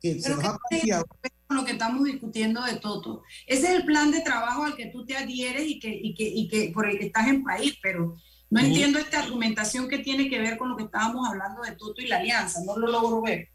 [0.00, 1.04] que se nos ha planteado.
[1.50, 3.22] Lo que estamos discutiendo de Toto.
[3.46, 6.24] Ese es el plan de trabajo al que tú te adhieres y que, y que,
[6.24, 8.16] y que por el que estás en país, pero
[8.50, 12.00] no entiendo esta argumentación que tiene que ver con lo que estábamos hablando de Toto
[12.00, 12.60] y la alianza.
[12.64, 13.48] No lo logro ver.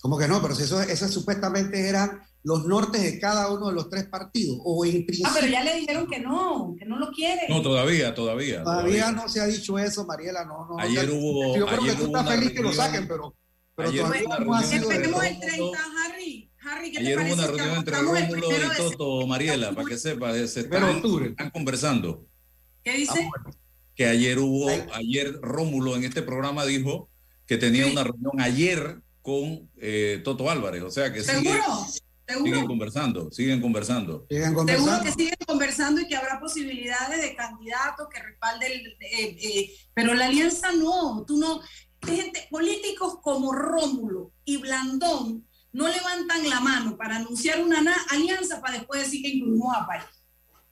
[0.00, 0.40] ¿Cómo que no?
[0.42, 4.58] Pero si eso, eso supuestamente eran los nortes de cada uno de los tres partidos.
[4.64, 7.42] O en principio, ah, pero ya le dijeron que no, que no lo quiere.
[7.48, 8.64] No, todavía, todavía.
[8.64, 10.44] Todavía, no se ha dicho eso, Mariela.
[10.44, 10.78] No, no.
[10.78, 11.56] Ayer no, hubo.
[11.56, 13.36] Yo creo ayer que tú hubo estás feliz que lo reunión- saquen, pero,
[13.76, 16.50] pero ayer todavía hubo una no ha reunión sido el 30, Harry.
[16.64, 20.50] Harry, ¿qué te Ayer hubo una reunión entre Rómulo y Toto, Mariela, para que sepas,
[20.50, 21.28] se están, octubre.
[21.28, 22.26] están conversando.
[22.82, 23.28] ¿Qué dice?
[23.94, 27.08] Que ayer hubo, ayer Rómulo en este programa dijo
[27.46, 32.44] que tenía una reunión ayer con eh, Toto Álvarez, o sea que sigue- ¿Seguro?
[32.44, 34.26] siguen conversando, siguen conversando.
[34.30, 39.70] Siguen Seguro que siguen conversando y que habrá posibilidades de candidatos que respalden, eh, eh,
[39.92, 41.60] pero la alianza no, tú no,
[42.06, 48.60] gente, políticos como Rómulo y Blandón no levantan la mano para anunciar una na- alianza
[48.62, 50.06] para después decir que incluimos a París,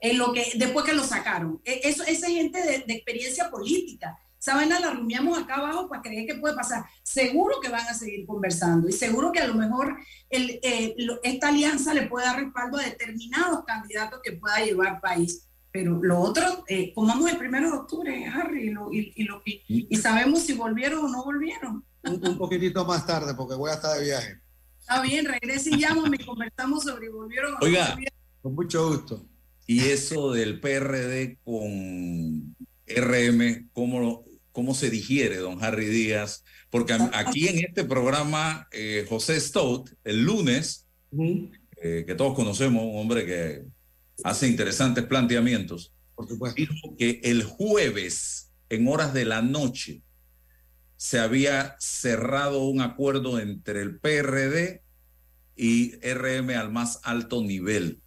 [0.01, 1.61] en lo que, después que lo sacaron.
[1.65, 4.19] E- Eso, esa gente de, de experiencia política.
[4.55, 6.85] Vaina la rumiamos acá abajo para creer que puede pasar.
[7.03, 9.97] Seguro que van a seguir conversando y seguro que a lo mejor
[10.31, 15.01] el, eh, lo- esta alianza le puede dar respaldo a determinados candidatos que pueda llevar
[15.01, 15.47] país.
[15.73, 19.43] Pero lo otro, eh, comamos el primero de octubre, Harry, y, lo- y- y lo-
[19.45, 21.85] y- y sabemos si volvieron o no volvieron.
[22.03, 24.41] Un, un poquitito más tarde porque voy a estar de viaje.
[24.81, 27.89] Está bien, regrese y llámame y conversamos sobre si volvieron o no Oiga.
[27.91, 28.19] volvieron.
[28.41, 29.27] Con mucho gusto.
[29.71, 32.57] Y eso del PRD con
[32.89, 36.43] RM, ¿cómo, cómo se digiere, don Harry Díaz?
[36.71, 40.89] Porque aquí en este programa, eh, José Stout, el lunes,
[41.81, 43.63] eh, que todos conocemos, un hombre que
[44.25, 45.93] hace interesantes planteamientos,
[46.57, 50.03] dijo que el jueves, en horas de la noche,
[50.97, 54.83] se había cerrado un acuerdo entre el PRD
[55.55, 58.03] y RM al más alto nivel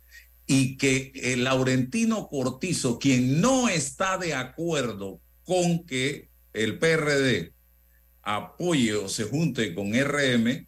[0.45, 7.53] y que el Laurentino Cortizo, quien no está de acuerdo con que el PRD
[8.21, 10.67] apoye o se junte con RM,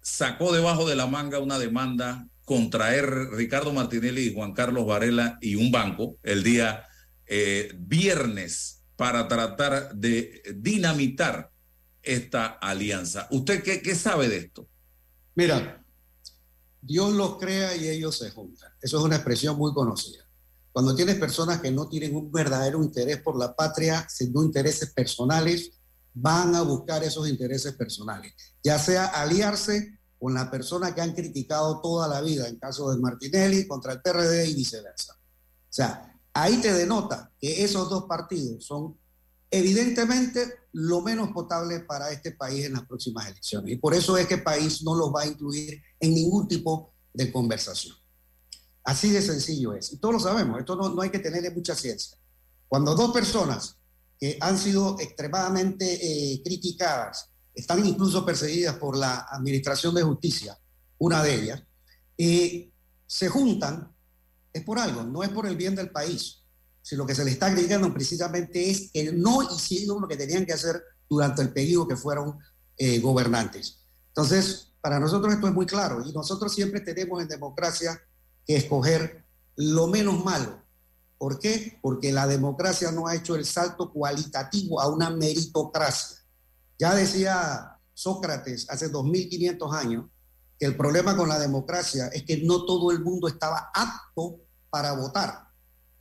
[0.00, 5.38] sacó debajo de la manga una demanda contra R- Ricardo Martinelli y Juan Carlos Varela
[5.40, 6.86] y un banco el día
[7.26, 11.50] eh, viernes para tratar de dinamitar
[12.02, 13.26] esta alianza.
[13.30, 14.68] ¿Usted qué, qué sabe de esto?
[15.34, 15.84] Mira,
[16.80, 18.70] Dios los crea y ellos se juntan.
[18.86, 20.24] Eso es una expresión muy conocida.
[20.70, 25.72] Cuando tienes personas que no tienen un verdadero interés por la patria, sino intereses personales,
[26.14, 31.80] van a buscar esos intereses personales, ya sea aliarse con la persona que han criticado
[31.80, 35.14] toda la vida, en caso de Martinelli, contra el PRD y viceversa.
[35.14, 38.96] O sea, ahí te denota que esos dos partidos son
[39.50, 43.72] evidentemente lo menos potable para este país en las próximas elecciones.
[43.72, 46.94] Y por eso es que el país no los va a incluir en ningún tipo
[47.12, 47.96] de conversación.
[48.86, 49.92] Así de sencillo es.
[49.92, 52.16] Y todos lo sabemos, esto no, no hay que tenerle mucha ciencia.
[52.68, 53.76] Cuando dos personas
[54.18, 55.84] que han sido extremadamente
[56.32, 60.56] eh, criticadas, están incluso perseguidas por la Administración de Justicia,
[60.98, 61.62] una de ellas,
[62.16, 62.70] eh,
[63.04, 63.92] se juntan,
[64.52, 66.44] es por algo, no es por el bien del país.
[66.80, 70.46] Si lo que se les está criticando precisamente es que no hicieron lo que tenían
[70.46, 72.38] que hacer durante el periodo que fueron
[72.78, 73.80] eh, gobernantes.
[74.08, 78.00] Entonces, para nosotros esto es muy claro y nosotros siempre tenemos en democracia
[78.46, 79.24] que escoger
[79.56, 80.62] lo menos malo.
[81.18, 81.78] ¿Por qué?
[81.80, 86.18] Porque la democracia no ha hecho el salto cualitativo a una meritocracia.
[86.78, 90.04] Ya decía Sócrates hace 2500 años
[90.58, 94.92] que el problema con la democracia es que no todo el mundo estaba apto para
[94.92, 95.46] votar.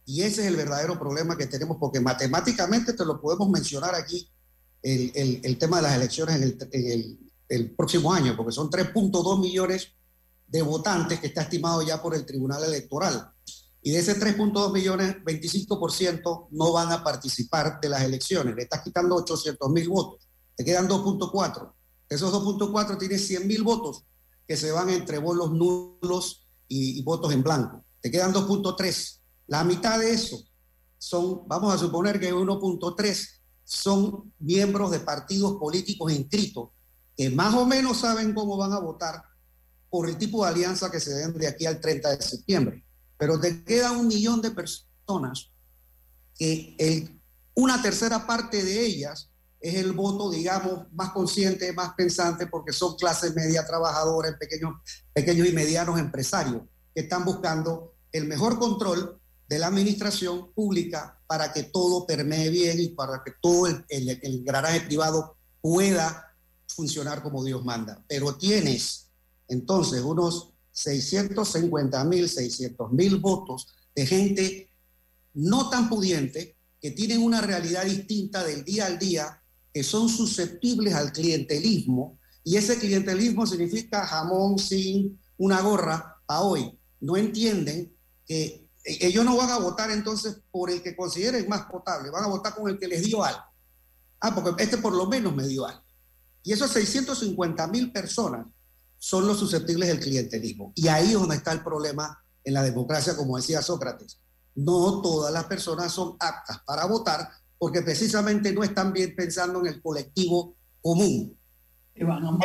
[0.05, 4.29] Y ese es el verdadero problema que tenemos, porque matemáticamente te lo podemos mencionar aquí,
[4.83, 5.11] el,
[5.43, 9.93] el- tema de las elecciones el, en el próximo año, porque son 3.2 millones
[10.47, 13.31] de votantes que está estimado ya por el Tribunal Electoral.
[13.81, 18.55] Y de ese 3.2 millones, 25% no van a participar de las elecciones.
[18.55, 20.27] Le estás quitando 800 mil votos.
[20.55, 21.71] Te quedan 2.4.
[22.09, 24.03] Esos 2.4 tienes 100 mil votos
[24.47, 27.83] que se van entre bolos nulos y, y votos en blanco.
[28.01, 29.19] Te quedan 2.3.
[29.47, 30.39] La mitad de eso
[30.97, 33.27] son, vamos a suponer que 1.3
[33.63, 36.69] son miembros de partidos políticos inscritos
[37.15, 39.23] que más o menos saben cómo van a votar
[39.89, 42.83] por el tipo de alianza que se den de aquí al 30 de septiembre.
[43.17, 45.51] Pero te queda un millón de personas
[46.37, 47.17] que
[47.53, 52.95] una tercera parte de ellas es el voto, digamos, más consciente, más pensante, porque son
[52.97, 54.75] clase media trabajadora, pequeños,
[55.13, 56.61] pequeños y medianos empresarios
[56.93, 62.79] que están buscando el mejor control de la administración pública para que todo permee bien
[62.79, 66.35] y para que todo el, el, el engranaje privado pueda
[66.67, 68.03] funcionar como Dios manda.
[68.07, 69.04] Pero tienes
[69.47, 74.71] entonces unos 650 mil, 600 mil votos de gente
[75.33, 79.41] no tan pudiente que tienen una realidad distinta del día al día,
[79.73, 86.77] que son susceptibles al clientelismo, y ese clientelismo significa jamón sin una gorra a hoy.
[86.99, 91.65] No entienden que eh, ellos no van a votar entonces por el que consideren más
[91.65, 93.41] potable, van a votar con el que les dio algo.
[94.19, 95.83] Ah, porque este por lo menos me dio algo.
[96.43, 98.45] Y esos 650 mil personas
[99.05, 100.71] son los susceptibles del clientelismo.
[100.73, 104.19] Y ahí es donde está el problema en la democracia, como decía Sócrates.
[104.55, 109.67] No todas las personas son aptas para votar porque precisamente no están bien pensando en
[109.67, 111.37] el colectivo común.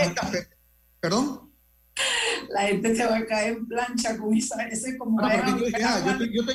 [0.03, 0.49] Esta pe-
[1.01, 1.51] ¿Perdón?
[2.51, 5.19] La gente se va a caer en plancha con esa, ese como...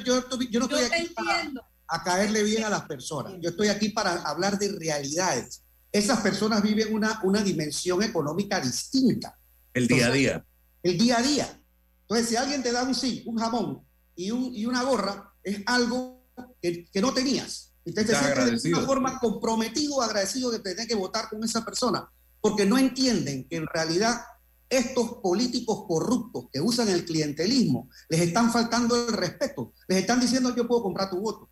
[0.06, 1.52] Yo, no estoy aquí para,
[1.88, 3.34] a caerle bien a las personas.
[3.42, 5.64] Yo estoy aquí para hablar de realidades.
[5.92, 9.36] Esas personas viven una, una dimensión económica distinta.
[9.76, 10.46] El día a día.
[10.84, 11.62] El día a día.
[12.02, 13.86] Entonces, si alguien te da un sí, un jamón
[14.16, 16.24] y, un, y una gorra, es algo
[16.62, 17.74] que, que no tenías.
[17.84, 22.10] Entonces, te sientes de una forma comprometido, agradecido de tener que votar con esa persona,
[22.40, 24.22] porque no entienden que en realidad
[24.70, 30.56] estos políticos corruptos que usan el clientelismo les están faltando el respeto, les están diciendo
[30.56, 31.50] yo puedo comprar tu voto.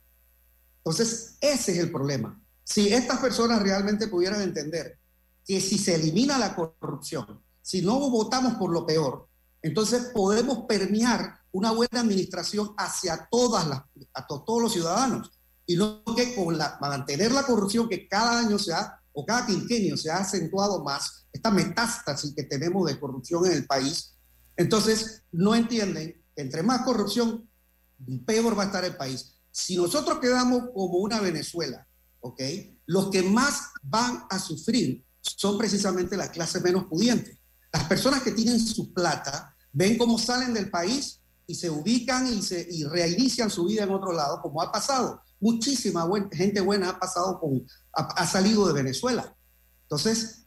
[0.78, 2.42] Entonces, ese es el problema.
[2.64, 4.98] Si estas personas realmente pudieran entender
[5.46, 9.28] que si se elimina la corrupción, si no votamos por lo peor,
[9.64, 13.28] entonces podemos permear una buena administración hacia a
[14.28, 15.32] to- todos los ciudadanos.
[15.66, 19.46] Y no que con la, mantener la corrupción que cada año se ha, o cada
[19.48, 24.16] quinquenio se ha acentuado más, esta metástasis que tenemos de corrupción en el país,
[24.58, 27.48] entonces no entienden que entre más corrupción,
[28.26, 29.36] peor va a estar el país.
[29.52, 31.88] Si nosotros quedamos como una Venezuela,
[32.20, 32.42] ¿ok?
[32.88, 37.38] Los que más van a sufrir son precisamente las clases menos pudientes.
[37.74, 42.42] Las personas que tienen su plata ven cómo salen del país y se ubican y,
[42.42, 45.22] se, y reinician su vida en otro lado, como ha pasado.
[45.40, 49.36] Muchísima gente buena ha pasado con, ha, ha salido de Venezuela.
[49.82, 50.46] Entonces,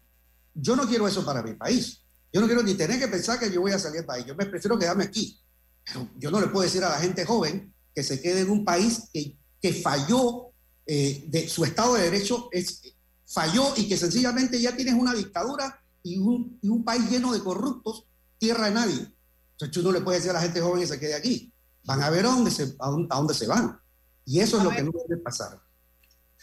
[0.54, 2.02] yo no quiero eso para mi país.
[2.32, 4.24] Yo no quiero ni tener que pensar que yo voy a salir del país.
[4.24, 5.38] Yo me prefiero quedarme aquí.
[5.84, 8.64] Pero yo no le puedo decir a la gente joven que se quede en un
[8.64, 10.52] país que, que falló,
[10.86, 12.80] eh, de su Estado de Derecho es,
[13.26, 17.40] falló y que sencillamente ya tienes una dictadura y un, y un país lleno de
[17.40, 18.06] corruptos,
[18.38, 19.06] tierra de nadie.
[19.52, 21.52] Entonces tú no le puedes decir a la gente joven que se quede aquí.
[21.84, 23.80] Van a ver a dónde se, a dónde, a dónde se van.
[24.24, 24.78] Y eso es A lo ver.
[24.78, 25.60] que no debe pasar.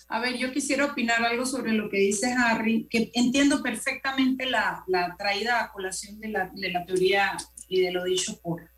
[0.10, 4.84] A ver, yo quisiera opinar algo sobre lo que dice Harry, que entiendo perfectamente la,
[4.88, 7.38] la traída a colación de la, de la teoría
[7.70, 8.70] y de lo dicho por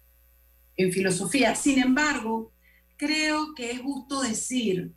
[0.78, 1.56] en filosofía.
[1.56, 2.52] Sin embargo,
[2.98, 4.94] creo que es justo decir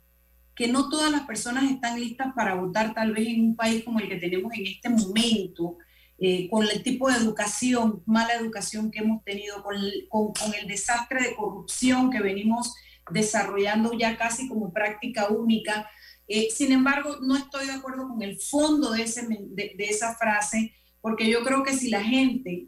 [0.59, 3.99] que no todas las personas están listas para votar tal vez en un país como
[4.01, 5.77] el que tenemos en este momento,
[6.17, 10.67] eh, con el tipo de educación, mala educación que hemos tenido, con el, con- el
[10.67, 12.75] desastre de corrupción que venimos
[13.09, 15.89] desarrollando ya casi como práctica única.
[16.27, 20.73] Eh, sin embargo, no estoy de acuerdo con el fondo de, ese, de esa frase,
[20.99, 22.67] porque yo creo que si la gente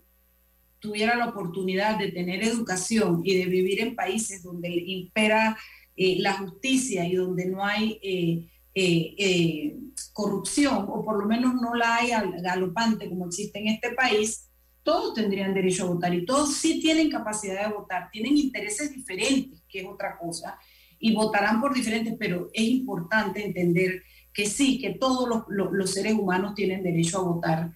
[0.80, 5.58] tuviera la oportunidad de tener educación y de vivir en países donde impera
[5.96, 9.78] eh, la justicia y donde no hay eh, eh,
[10.14, 14.48] corrupción, o por lo menos no la hay al- galopante como existe en este país,
[14.84, 19.62] todos tendrían derecho a votar y todos sí tienen capacidad de votar, tienen intereses diferentes,
[19.68, 20.58] que es otra cosa,
[20.98, 26.56] y votarán por diferentes, pero es importante entender que sí, que todos los, seres humanos
[26.56, 27.72] tienen derecho a votar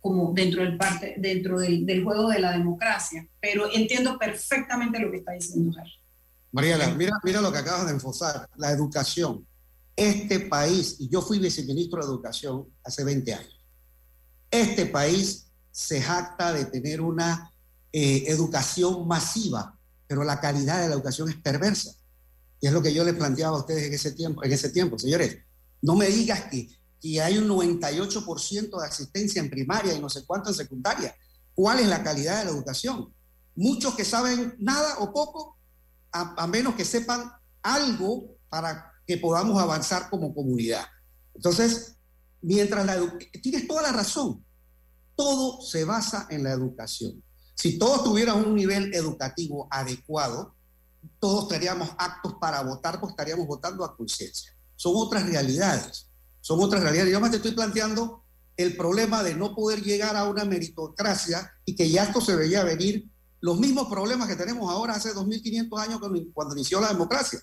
[0.00, 0.62] como dentro,
[1.60, 3.26] del, juego de la democracia.
[3.38, 5.99] Pero entiendo perfectamente lo que está diciendo Harry.
[6.52, 9.46] Mariela, mira, mira lo que acabas de enfocar, la educación.
[9.94, 13.60] Este país, y yo fui viceministro de Educación hace 20 años,
[14.50, 17.52] este país se jacta de tener una
[17.92, 21.92] eh, educación masiva, pero la calidad de la educación es perversa.
[22.60, 24.44] Y es lo que yo les planteaba a ustedes en ese tiempo.
[24.44, 24.98] En ese tiempo.
[24.98, 25.38] Señores,
[25.80, 26.68] no me digas que,
[27.00, 31.14] que hay un 98% de asistencia en primaria y no sé cuánto en secundaria.
[31.54, 33.14] ¿Cuál es la calidad de la educación?
[33.54, 35.56] Muchos que saben nada o poco,
[36.12, 37.30] a, menos que sepan
[37.62, 40.84] algo para que podamos avanzar como comunidad.
[41.34, 41.96] Entonces,
[42.42, 42.98] mientras la
[43.42, 44.44] tienes toda la razón,
[45.14, 47.22] todo se basa en la educación.
[47.54, 50.54] Si todos tuvieran un nivel educativo adecuado,
[51.18, 54.56] todos estaríamos aptos para votar, porque estaríamos votando a conciencia.
[54.76, 56.08] Son otras realidades,
[56.40, 57.12] son otras realidades.
[57.12, 58.24] Yo más te estoy planteando
[58.56, 62.64] el problema de no poder llegar a una meritocracia y que ya esto se veía
[62.64, 63.09] venir,
[63.40, 66.00] los mismos problemas que tenemos ahora hace 2500 años
[66.34, 67.40] cuando, inició la democracia.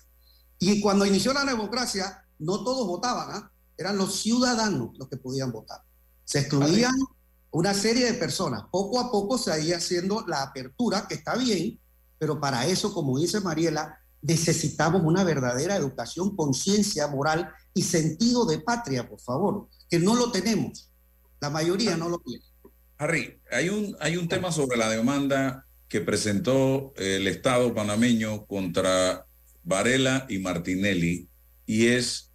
[0.58, 3.52] Y cuando inició la democracia, no todos votaban, ¿ah?
[3.76, 5.82] eran los ciudadanos los que podían votar.
[6.24, 6.94] Se excluían
[7.50, 8.64] una serie de personas.
[8.70, 11.80] Poco a poco se iba haciendo la apertura, que está bien,
[12.18, 18.58] pero para eso, como dice Mariela, necesitamos una verdadera educación, conciencia moral y sentido de
[18.58, 20.90] patria, por favor, que no lo tenemos.
[21.40, 22.44] La mayoría no lo tiene.
[22.98, 29.26] Harry, hay un, hay un tema sobre la demanda que presentó el Estado panameño contra
[29.62, 31.28] Varela y Martinelli
[31.66, 32.28] y es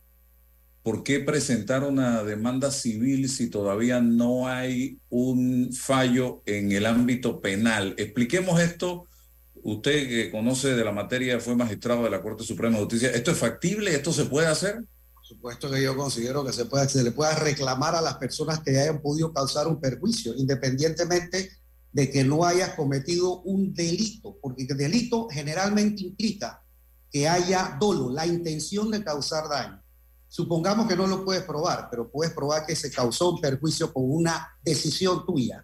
[0.84, 7.42] ¿por qué presentar una demanda civil si todavía no hay un fallo en el ámbito
[7.42, 7.96] penal?
[7.98, 9.08] Expliquemos esto.
[9.56, 13.12] Usted que conoce de la materia, fue magistrado de la Corte Suprema de Justicia.
[13.12, 13.96] ¿Esto es factible?
[13.96, 14.84] ¿Esto se puede hacer?
[15.14, 18.60] Por supuesto que yo considero que se, puede, se le pueda reclamar a las personas
[18.60, 21.63] que hayan podido causar un perjuicio, independientemente
[21.94, 26.66] de que no hayas cometido un delito, porque el delito generalmente implica
[27.12, 29.82] que haya dolo, la intención de causar daño.
[30.28, 34.04] Supongamos que no lo puedes probar, pero puedes probar que se causó un perjuicio con
[34.08, 35.64] una decisión tuya,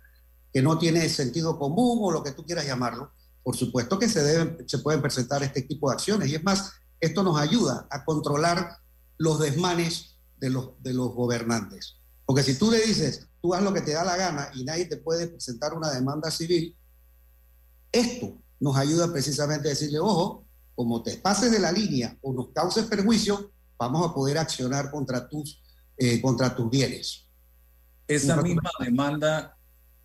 [0.54, 3.12] que no tiene sentido común o lo que tú quieras llamarlo.
[3.42, 6.30] Por supuesto que se, deben, se pueden presentar este tipo de acciones.
[6.30, 8.78] Y es más, esto nos ayuda a controlar
[9.18, 11.96] los desmanes de los, de los gobernantes.
[12.28, 14.86] Porque si tú le dices, tú haz lo que te da la gana y nadie
[14.86, 16.76] te puede presentar una demanda civil,
[17.92, 22.50] esto nos ayuda precisamente a decirle, ojo, como te pases de la línea o nos
[22.54, 25.62] causes perjuicio, vamos a poder accionar contra tus,
[25.98, 27.26] eh, contra tus bienes.
[28.08, 29.58] Esa misma demanda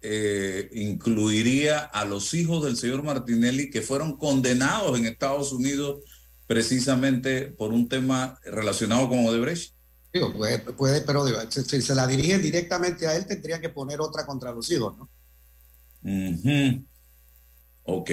[0.03, 6.01] eh, incluiría a los hijos del señor Martinelli que fueron condenados en Estados Unidos
[6.47, 9.74] precisamente por un tema relacionado con Odebrecht.
[10.15, 14.25] Digo, puede, puede pero si, se la dirigen directamente a él, tendría que poner otra
[14.25, 15.11] contra los hijos, ¿no?
[17.83, 18.11] Ok,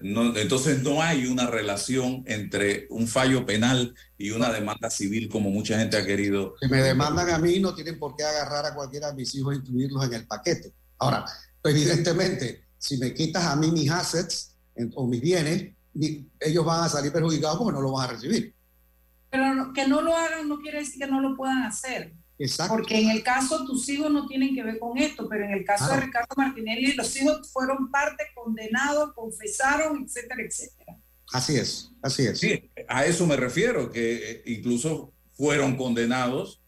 [0.00, 5.50] no, entonces no hay una relación entre un fallo penal y una demanda civil como
[5.50, 6.54] mucha gente ha querido.
[6.58, 9.52] Si me demandan a mí, no tienen por qué agarrar a cualquiera de mis hijos
[9.52, 10.72] e incluirlos en el paquete.
[10.98, 11.26] Ahora,
[11.62, 14.56] evidentemente, si me quitas a mí mis assets
[14.94, 15.74] o mis bienes,
[16.40, 18.54] ellos van a salir perjudicados porque no lo van a recibir.
[19.32, 22.14] Pero que no lo hagan no quiere decir que no lo puedan hacer.
[22.68, 25.64] Porque en el caso tus hijos no tienen que ver con esto, pero en el
[25.64, 30.96] caso de Ricardo Martinelli, los hijos fueron parte, condenados, confesaron, etcétera, etcétera.
[31.32, 32.38] Así es, así es.
[32.38, 36.60] Sí, a eso me refiero, que eh, incluso fueron condenados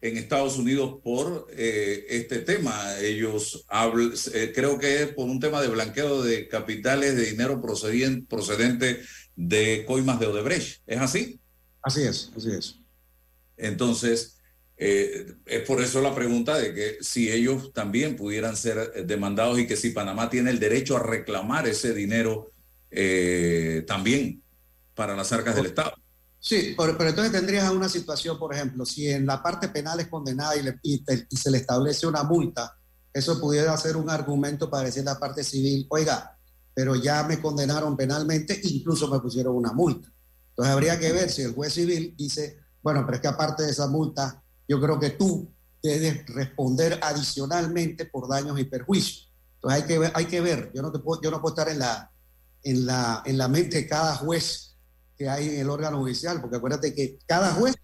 [0.00, 2.98] en Estados Unidos por eh, este tema.
[2.98, 7.60] Ellos hablan, eh, creo que es por un tema de blanqueo de capitales de dinero
[7.60, 9.00] procedente
[9.36, 10.82] de coimas de Odebrecht.
[10.86, 11.40] ¿Es así?
[11.84, 12.76] Así es, así es.
[13.58, 14.38] Entonces,
[14.76, 19.58] eh, es por eso la pregunta de que si ellos también pudieran ser eh, demandados
[19.58, 22.52] y que si Panamá tiene el derecho a reclamar ese dinero
[22.90, 24.42] eh, también
[24.94, 25.92] para las arcas del Estado.
[26.40, 30.56] Sí, pero, entonces tendrías una situación, por ejemplo, si en la parte penal es condenada
[30.56, 32.76] y, y, se le establece una multa,
[33.12, 36.36] eso pudiera ser un argumento para decir la parte civil, oiga,
[36.74, 40.13] pero ya me condenaron penalmente, incluso me pusieron una multa.
[40.54, 43.72] Entonces habría que ver si el juez civil dice, bueno, pero es que aparte de
[43.72, 45.52] esa multa, yo creo que tú
[45.82, 49.32] debes responder adicionalmente por daños y perjuicios.
[49.56, 50.70] Entonces hay que ver, hay que ver.
[50.72, 52.08] Yo no, te puedo, yo no puedo estar en la,
[52.62, 54.76] en, la, en la mente de cada juez
[55.18, 57.74] que hay en el órgano judicial, porque acuérdate que cada juez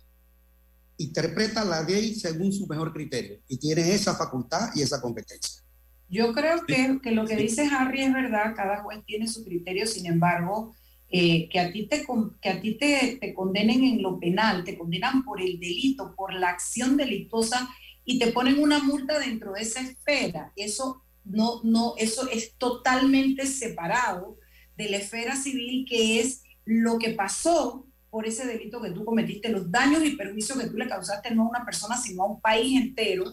[0.97, 5.61] interpreta la ley según su mejor criterio y tiene esa facultad y esa competencia.
[6.09, 9.87] Yo creo que, que lo que dice Harry es verdad, cada juez tiene su criterio,
[9.87, 10.75] sin embargo,
[11.11, 12.07] eh, que a ti, te,
[12.41, 16.33] que a ti te, te, condenen en lo penal, te condenan por el delito, por
[16.35, 17.69] la acción delictuosa
[18.05, 20.53] y te ponen una multa dentro de esa esfera.
[20.55, 24.39] Eso no, no, eso es totalmente separado
[24.77, 29.49] de la esfera civil, que es lo que pasó por ese delito que tú cometiste,
[29.49, 32.41] los daños y perjuicios que tú le causaste no a una persona, sino a un
[32.41, 33.25] país entero.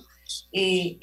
[0.52, 0.98] Eh,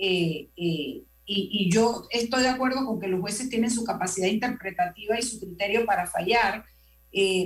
[0.56, 5.18] eh, eh, y, yo estoy de acuerdo con que los jueces tienen su capacidad interpretativa
[5.18, 6.64] y su criterio para fallar,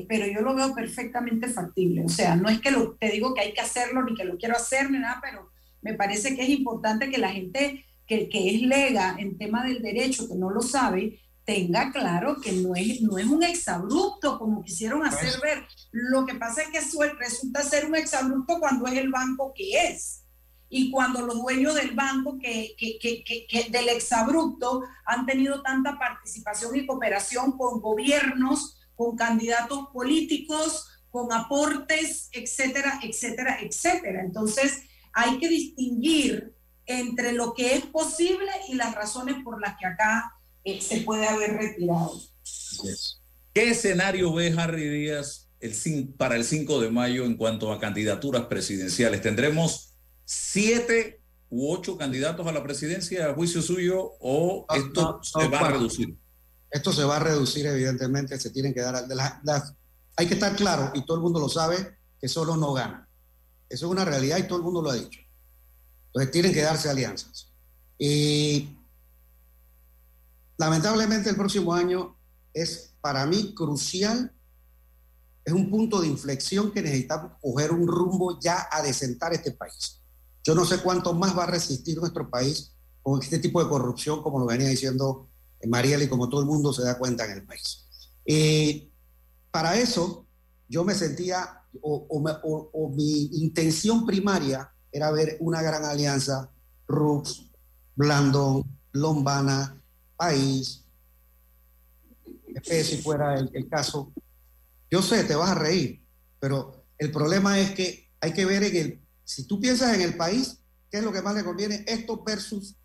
[0.08, 2.02] pero yo lo veo perfectamente factible.
[2.02, 4.38] O sea, no es que lo, te digo que hay que hacerlo ni que lo
[4.38, 5.50] quiero hacer ni nada, pero
[5.82, 9.82] me parece que es importante que la gente que, que es lega en tema del
[9.82, 14.62] derecho, que no lo sabe, tenga claro que no es, no es un exabrupto como
[14.62, 15.66] quisieron hacer ver.
[15.92, 16.80] Lo que pasa es que
[17.18, 20.24] resulta ser un exabrupto cuando es el banco que es.
[20.70, 25.98] Y cuando los dueños del banco que, que, que, que, del exabrupto han tenido tanta
[25.98, 34.22] participación y cooperación con gobiernos, con candidatos políticos, con aportes, etcétera, etcétera, etcétera.
[34.22, 36.54] Entonces, hay que distinguir
[36.86, 41.26] entre lo que es posible y las razones por las que acá eh, se puede
[41.26, 42.12] haber retirado.
[43.52, 48.46] ¿Qué escenario ve Harry Díaz el, para el 5 de mayo en cuanto a candidaturas
[48.46, 49.22] presidenciales?
[49.22, 49.87] ¿Tendremos
[50.30, 55.70] siete u ocho candidatos a la presidencia a juicio suyo o esto se va a
[55.70, 56.18] reducir?
[56.70, 59.06] Esto se va a reducir, evidentemente, se tienen que dar...
[60.16, 63.08] hay que estar claro, y todo el mundo lo sabe, que solo no gana.
[63.70, 65.20] Eso es una realidad y todo el mundo lo ha dicho.
[66.08, 67.50] Entonces tienen que darse alianzas.
[67.96, 68.68] Y
[70.58, 72.18] lamentablemente el próximo año
[72.52, 74.30] es para mí crucial,
[75.42, 80.02] es un punto de inflexión que necesitamos coger un rumbo ya a desentar este país.
[80.44, 84.22] Yo no sé cuánto más va a resistir nuestro país con este tipo de corrupción,
[84.22, 85.28] como lo venía diciendo
[85.66, 87.86] Mariela y como todo el mundo se da cuenta en el país.
[88.24, 88.88] Eh,
[89.50, 90.26] para eso,
[90.68, 96.50] yo me sentía, o, mi intención primaria era ver una gran alianza,
[96.86, 97.50] Rux,
[97.96, 99.82] Blandón, Lombana,
[100.16, 100.84] país,
[102.62, 104.12] si fuera el, caso.
[104.90, 106.04] Yo sé, te vas a reír,
[106.40, 110.16] pero el problema es que hay que ver en el, si tú piensas en el
[110.16, 110.56] país,
[110.90, 111.84] ¿qué es lo que más le conviene?
[111.86, 112.76] Esto versus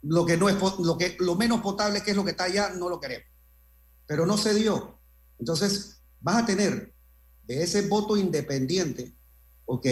[0.00, 2.70] lo que no es lo que lo menos potable que es lo que está allá,
[2.70, 3.28] no lo queremos.
[4.06, 4.98] Pero no se dio.
[5.38, 6.94] Entonces, vas a tener
[7.44, 9.14] de ese voto independiente,
[9.66, 9.86] ¿ok?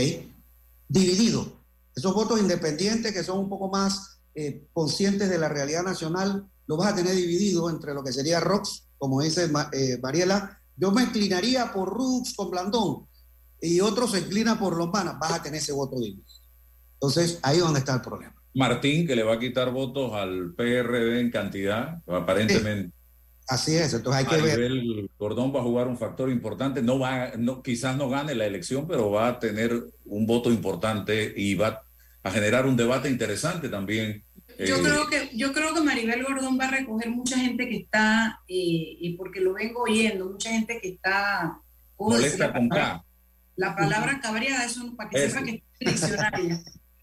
[0.89, 1.53] Dividido.
[1.95, 6.79] Esos votos independientes que son un poco más eh, conscientes de la realidad nacional, lo
[6.79, 10.59] vas a tener dividido entre lo que sería ROX, como dice eh, Mariela.
[10.75, 13.07] Yo me inclinaría por Rux con Blandón
[13.65, 16.25] y otro se inclina por Lombana, vas a tener ese voto dividido.
[16.95, 18.35] Entonces, ahí es donde está el problema.
[18.55, 22.95] Martín, que le va a quitar votos al PRD en cantidad, aparentemente.
[23.49, 24.61] Así es, entonces hay que ver.
[24.61, 28.47] El Cordón va a jugar un factor importante, no va, no, quizás no gane la
[28.47, 31.83] elección, pero va a tener un voto importante y va
[32.23, 34.25] a generar un debate interesante también.
[34.59, 37.77] Yo, eh, creo que, yo creo que Maribel Gordón va a recoger mucha gente que
[37.77, 41.59] está, eh, y porque lo vengo oyendo, mucha gente que está...
[41.99, 43.05] Molesta con K.
[43.57, 46.61] La palabra cabreada, eso para que sepa que es diccionaria.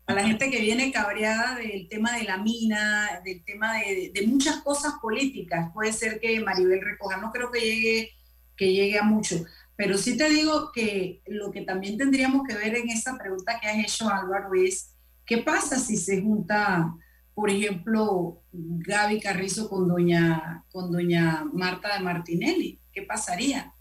[0.07, 4.27] A la gente que viene cabreada del tema de la mina, del tema de, de,
[4.27, 7.17] muchas cosas políticas, puede ser que Maribel recoja.
[7.17, 8.09] No creo que llegue,
[8.57, 9.45] que llegue a mucho.
[9.77, 13.67] Pero sí te digo que lo que también tendríamos que ver en esta pregunta que
[13.67, 14.91] has hecho, Álvaro, es
[15.31, 16.93] ¿Qué pasa si se junta,
[17.33, 22.81] por ejemplo, Gaby Carrizo con doña, con doña Marta de Martinelli?
[22.91, 23.73] ¿Qué pasaría?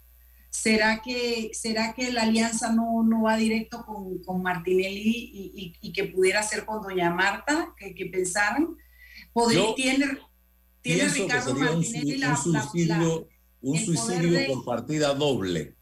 [0.51, 6.03] ¿Será que, será que la alianza no, no va directo con, con Martinelli y, que
[6.03, 7.73] pudiera ser con doña Marta?
[7.77, 8.75] ¿Qué, que pensaran?
[9.31, 10.19] ¿Podría, ¿Tiene,
[10.81, 13.29] tiene Ricardo Martinelli un, suicidio,
[13.61, 15.75] un suicidio por partida doble?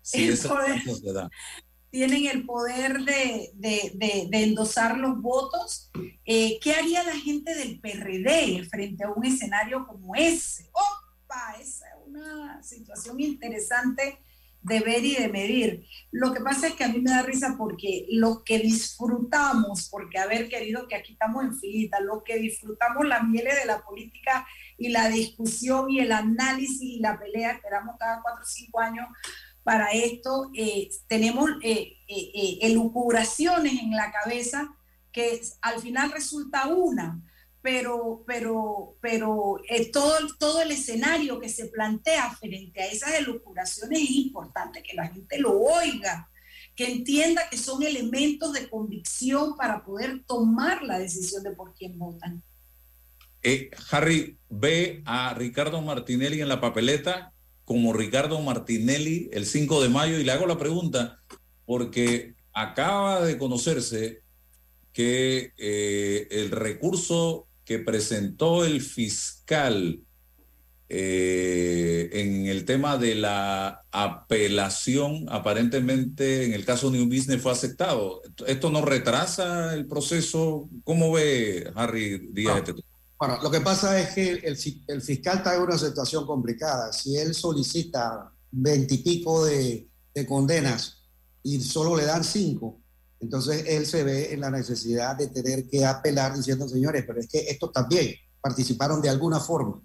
[0.00, 1.30] Si se da
[1.94, 5.92] tienen el poder de, de, de, endosar los votos.
[6.24, 10.68] Eh, ¿Qué haría la gente del PRD frente a un escenario como ese?
[10.72, 11.54] ¡Opa!
[11.60, 11.93] Esa es
[12.32, 14.18] una situación interesante
[14.62, 15.86] de ver y de medir.
[16.10, 20.18] Lo que pasa es que a mí me da risa porque lo que disfrutamos, porque
[20.18, 24.46] haber querido que aquí estamos en filita, lo que disfrutamos las mieles de la política
[24.78, 29.06] y la discusión y el análisis y la pelea, esperamos cada cuatro o cinco años
[29.64, 34.74] para esto, eh, tenemos eh, eh, elucubraciones en la cabeza
[35.10, 37.20] que al final resulta una,
[37.64, 39.56] pero, pero, pero
[39.90, 45.08] todo, todo el escenario que se plantea frente a esas elucubraciones es importante que la
[45.08, 46.28] gente lo oiga,
[46.76, 51.98] que entienda que son elementos de convicción para poder tomar la decisión de por quién
[51.98, 52.42] votan.
[53.90, 57.32] Harry, ve a Ricardo Martinelli en la papeleta
[57.64, 61.22] como Ricardo Martinelli el 5 de mayo y le hago la pregunta
[61.64, 64.20] porque acaba de conocerse
[64.92, 70.00] que eh, el recurso que presentó el fiscal
[70.88, 78.20] eh, en el tema de la apelación, aparentemente en el caso New Business fue aceptado.
[78.46, 80.68] ¿Esto no retrasa el proceso?
[80.84, 82.58] ¿Cómo ve Harry Díaz?
[82.58, 82.74] este
[83.18, 84.58] bueno, lo que pasa es que el,
[84.88, 86.92] el, fiscal está en una situación complicada.
[86.92, 91.02] Si él solicita veintipico de, de condenas
[91.42, 92.80] y solo le dan cinco,
[93.24, 97.26] entonces él se ve en la necesidad de tener que apelar diciendo, señores, pero es
[97.26, 99.80] que estos también participaron de alguna forma.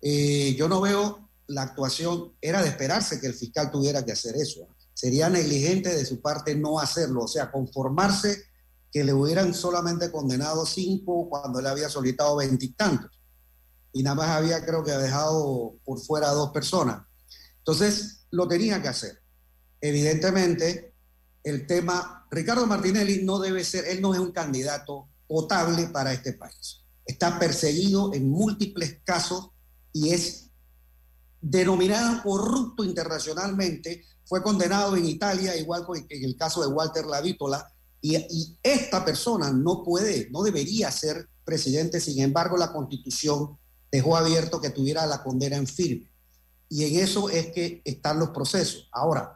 [0.00, 4.36] Eh, yo no veo la actuación, era de esperarse que el fiscal tuviera que hacer
[4.36, 4.66] eso.
[4.94, 8.44] Sería negligente de su parte no hacerlo, o sea, conformarse
[8.90, 13.10] que le hubieran solamente condenado cinco cuando él había solicitado veintitantos.
[13.92, 17.02] Y, nada más había, creo que, dejado por fuera dos personas.
[17.58, 19.20] Entonces, lo tenía que hacer.
[19.82, 20.94] Evidentemente,
[21.46, 26.32] el tema, Ricardo Martinelli no debe ser, él no es un candidato potable para este
[26.32, 26.82] país.
[27.04, 29.50] Está perseguido en múltiples casos
[29.92, 30.50] y es
[31.40, 34.04] denominado corrupto internacionalmente.
[34.24, 39.04] Fue condenado en Italia, igual que en el caso de Walter Lavítola, y, y esta
[39.04, 42.00] persona no puede, no debería ser presidente.
[42.00, 43.56] Sin embargo, la constitución
[43.90, 46.10] dejó abierto que tuviera la condena en firme.
[46.68, 48.88] Y en eso es que están los procesos.
[48.92, 49.35] Ahora,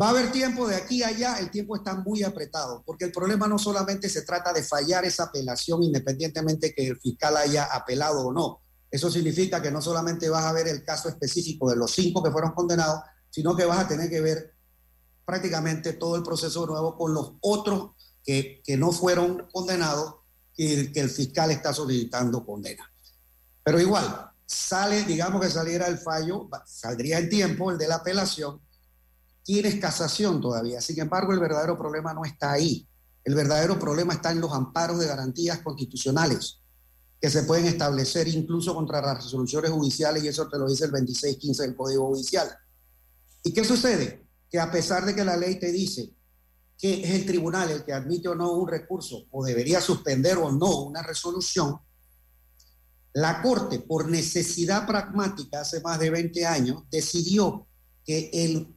[0.00, 3.12] Va a haber tiempo de aquí a allá, el tiempo está muy apretado, porque el
[3.12, 8.26] problema no solamente se trata de fallar esa apelación independientemente que el fiscal haya apelado
[8.26, 8.60] o no.
[8.90, 12.30] Eso significa que no solamente vas a ver el caso específico de los cinco que
[12.30, 14.54] fueron condenados, sino que vas a tener que ver
[15.26, 17.90] prácticamente todo el proceso nuevo con los otros
[18.24, 20.14] que, que no fueron condenados
[20.56, 22.90] y que el fiscal está solicitando condena.
[23.62, 28.60] Pero igual, sale, digamos que saliera el fallo, saldría en tiempo el de la apelación
[29.44, 30.80] tienes casación todavía.
[30.80, 32.86] Sin embargo, el verdadero problema no está ahí.
[33.24, 36.62] El verdadero problema está en los amparos de garantías constitucionales
[37.20, 40.90] que se pueden establecer incluso contra las resoluciones judiciales y eso te lo dice el
[40.90, 42.48] 2615 del Código Judicial.
[43.44, 44.26] ¿Y qué sucede?
[44.50, 46.10] Que a pesar de que la ley te dice
[46.76, 50.50] que es el tribunal el que admite o no un recurso o debería suspender o
[50.50, 51.78] no una resolución,
[53.14, 57.68] la Corte, por necesidad pragmática hace más de 20 años, decidió
[58.04, 58.74] que el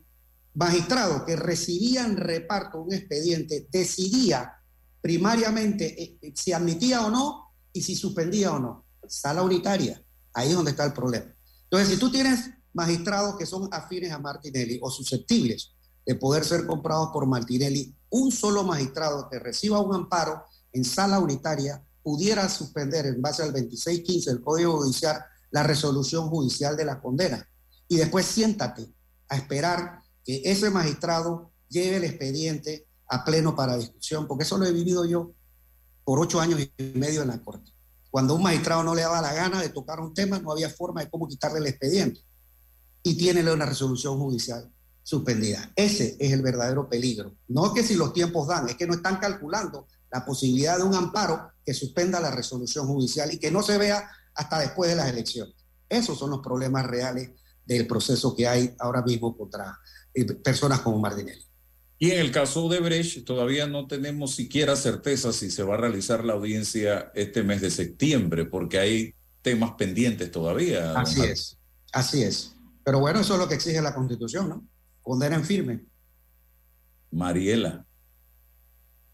[0.56, 4.54] magistrado que recibía en reparto un expediente decidía
[5.02, 8.86] primariamente eh, eh, si admitía o no y si suspendía o no.
[9.08, 10.02] Sala unitaria,
[10.34, 11.32] ahí es donde está el problema.
[11.64, 15.74] Entonces, si tú tienes magistrados que son afines a Martinelli o susceptibles
[16.06, 21.20] de poder ser comprados por Martinelli, un solo magistrado que reciba un amparo en sala
[21.20, 27.02] unitaria pudiera suspender en base al 2615 del Código Judicial la resolución judicial de la
[27.02, 27.48] condena.
[27.88, 28.94] Y después siéntate
[29.30, 34.66] a esperar que ese magistrado lleve el expediente a pleno para discusión, porque eso lo
[34.66, 35.34] he vivido yo
[36.04, 37.72] por ocho años y medio en la Corte.
[38.10, 41.02] Cuando un magistrado no le daba la gana de tocar un tema, no había forma
[41.02, 42.22] de cómo quitarle el expediente.
[43.04, 44.72] Y tiene una resolución judicial
[45.04, 45.72] suspendida.
[45.76, 47.36] Ese es el verdadero peligro.
[47.48, 50.96] No que si los tiempos dan, es que no están calculando la posibilidad de un
[50.96, 55.10] amparo que suspenda la resolución judicial y que no se vea hasta después de las
[55.10, 55.54] elecciones.
[55.90, 57.32] Esos son los problemas reales
[57.66, 59.78] del proceso que hay ahora mismo contra
[60.44, 61.46] personas como Martinelli.
[61.98, 65.78] Y en el caso de Brecht, todavía no tenemos siquiera certeza si se va a
[65.78, 70.94] realizar la audiencia este mes de septiembre, porque hay temas pendientes todavía.
[70.94, 71.58] Así es,
[71.94, 72.56] así es.
[72.84, 74.68] Pero bueno, eso es lo que exige la Constitución, ¿no?
[75.02, 75.86] Condena en firme.
[77.12, 77.86] Mariela.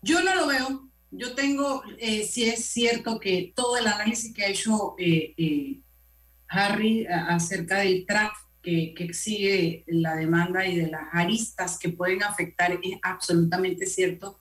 [0.01, 0.89] Yo no lo veo.
[1.11, 5.81] Yo tengo, eh, si es cierto que todo el análisis que ha hecho eh, eh,
[6.47, 8.31] Harry acerca del TRAF
[8.61, 14.39] que, que, exige la demanda y de las aristas que pueden afectar es absolutamente cierto,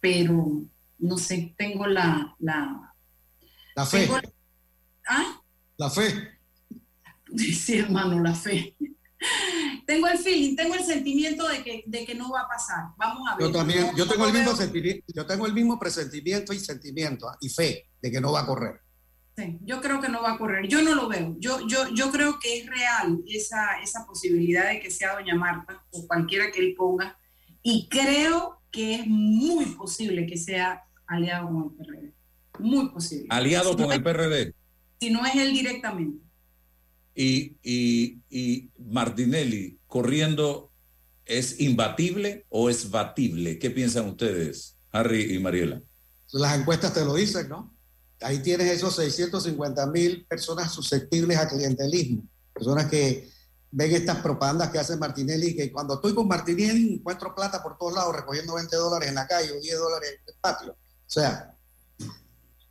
[0.00, 0.62] pero
[0.98, 2.34] no sé, tengo la...
[2.38, 2.94] La,
[3.74, 4.00] la fe.
[4.00, 4.18] Tengo,
[5.08, 5.40] ¿Ah?
[5.76, 6.12] La fe.
[7.36, 8.74] Sí, hermano, la fe.
[9.86, 12.86] tengo el feeling, tengo el sentimiento de que, de que no va a pasar.
[12.96, 13.46] Vamos a ver.
[13.46, 17.36] Yo también, yo tengo el mismo sentimiento, yo tengo el mismo presentimiento y sentimiento ¿ah?
[17.40, 18.80] y fe de que no va a correr.
[19.40, 20.68] Sí, yo creo que no va a correr.
[20.68, 21.34] Yo no lo veo.
[21.38, 25.82] Yo, yo, yo creo que es real esa, esa posibilidad de que sea doña Marta
[25.92, 27.18] o cualquiera que él ponga.
[27.62, 32.12] Y creo que es muy posible que sea aliado con el PRD.
[32.58, 33.26] Muy posible.
[33.30, 34.54] Aliado Si con no el PRD.
[35.00, 36.22] Si no es él directamente.
[37.14, 40.70] Y, y, y Martinelli corriendo,
[41.24, 43.58] ¿es imbatible o es batible?
[43.58, 45.82] ¿Qué piensan ustedes, Harry y Mariela?
[46.32, 47.74] Las encuestas te lo dicen, ¿no?
[48.22, 53.28] Ahí tienes esos 650 mil personas susceptibles a clientelismo, personas que
[53.70, 57.94] ven estas propagandas que hace Martinelli, que cuando estoy con Martinelli encuentro plata por todos
[57.94, 60.72] lados, recogiendo 20 dólares en la calle o 10 dólares en el patio.
[60.72, 61.54] O sea,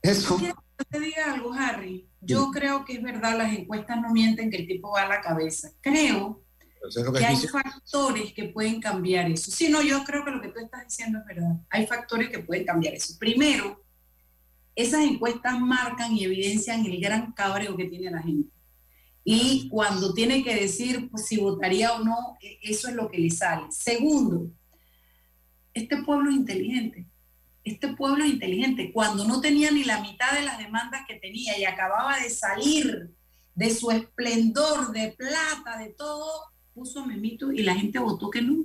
[0.01, 0.37] eso...
[0.37, 2.07] Que te diga algo, Harry.
[2.21, 5.21] Yo creo que es verdad, las encuestas no mienten que el tipo va a la
[5.21, 5.71] cabeza.
[5.81, 6.41] Creo
[6.87, 9.51] es que que hay factores que pueden cambiar eso.
[9.51, 11.55] Sí, no, yo creo que lo que tú estás diciendo es verdad.
[11.69, 13.15] Hay factores que pueden cambiar eso.
[13.19, 13.83] Primero,
[14.81, 18.49] esas encuestas marcan y evidencian el gran cabreo que tiene la gente.
[19.25, 23.17] Y cuando tiene que decir pues, si votaría o no, e- eso es lo que
[23.17, 23.69] le sale.
[23.71, 24.49] Segundo,
[25.73, 27.05] este pueblo es inteligente.
[27.65, 28.93] Este pueblo es inteligente.
[28.93, 33.09] Cuando no tenía ni la mitad de las demandas que tenía y acababa de salir
[33.55, 38.41] de su esplendor de plata, de todo, puso a Memito y la gente votó que
[38.41, 38.63] no.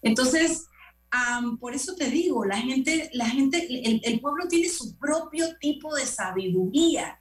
[0.00, 0.66] Entonces,
[1.10, 5.56] am, por eso te digo, la gente, la gente, el, el pueblo tiene su propio
[5.58, 7.20] tipo de sabiduría.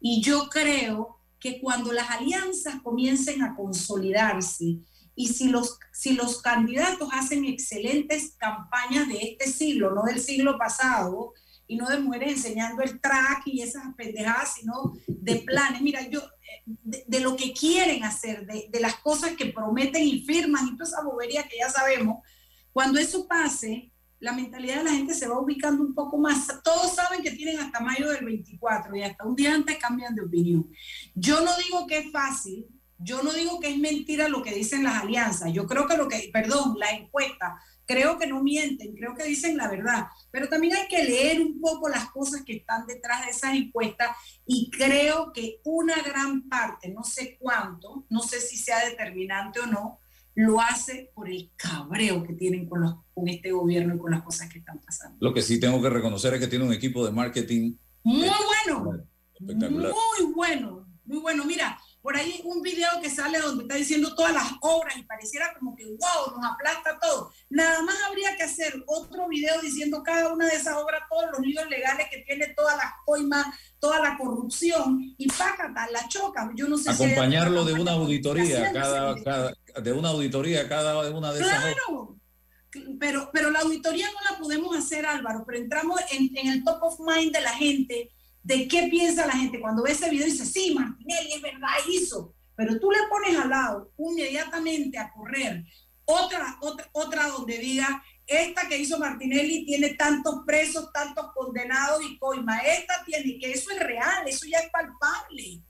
[0.00, 4.78] Y yo creo que cuando las alianzas comiencen a consolidarse
[5.14, 10.56] y si los, si los candidatos hacen excelentes campañas de este siglo, no del siglo
[10.58, 11.32] pasado,
[11.66, 15.80] y no de mujeres enseñando el track y esas pendejadas, sino de planes.
[15.80, 16.20] Mira, yo,
[16.66, 20.76] de, de lo que quieren hacer, de, de las cosas que prometen y firman y
[20.76, 22.24] toda esa bobería que ya sabemos,
[22.72, 26.46] cuando eso pase, la mentalidad de la gente se va ubicando un poco más.
[26.62, 30.22] Todos saben que tienen hasta mayo del 24 y hasta un día antes cambian de
[30.22, 30.70] opinión.
[31.14, 32.66] Yo no digo que es fácil,
[32.98, 35.52] yo no digo que es mentira lo que dicen las alianzas.
[35.52, 39.56] Yo creo que lo que, perdón, la encuesta, creo que no mienten, creo que dicen
[39.56, 40.08] la verdad.
[40.30, 44.14] Pero también hay que leer un poco las cosas que están detrás de esas encuestas
[44.44, 49.66] y creo que una gran parte, no sé cuánto, no sé si sea determinante o
[49.66, 49.98] no,
[50.34, 54.22] lo hace por el cabreo que tienen con, los, con este gobierno y con las
[54.22, 55.16] cosas que están pasando.
[55.20, 58.28] Lo que sí tengo que reconocer es que tiene un equipo de marketing Muy
[58.66, 59.02] bueno,
[59.38, 59.92] espectacular.
[59.92, 61.44] muy bueno, muy bueno.
[61.44, 65.52] Mira, por ahí un video que sale donde está diciendo todas las obras y pareciera
[65.58, 67.30] como que, wow, nos aplasta todo.
[67.50, 71.40] Nada más habría que hacer otro video diciendo cada una de esas obras, todos los
[71.40, 73.46] líos legales que tiene, todas las coimas,
[73.78, 76.50] toda la corrupción y pácata, la choca.
[76.54, 81.10] Yo no sé si Acompañarlo de otra una auditoría, cada, cada- de una auditoría cada
[81.10, 81.74] una de esas obras.
[81.86, 82.16] Claro,
[82.98, 86.82] pero, pero la auditoría no la podemos hacer, Álvaro, pero entramos en, en el top
[86.82, 88.10] of mind de la gente,
[88.42, 89.60] de qué piensa la gente.
[89.60, 92.34] Cuando ve ese video dice, sí, Martinelli, es verdad, hizo.
[92.56, 95.64] Pero tú le pones al lado inmediatamente a correr
[96.04, 102.18] otra, otra, otra donde diga, esta que hizo Martinelli tiene tantos presos, tantos condenados y
[102.18, 102.58] coima.
[102.58, 105.62] Esta tiene, que eso es real, eso ya es palpable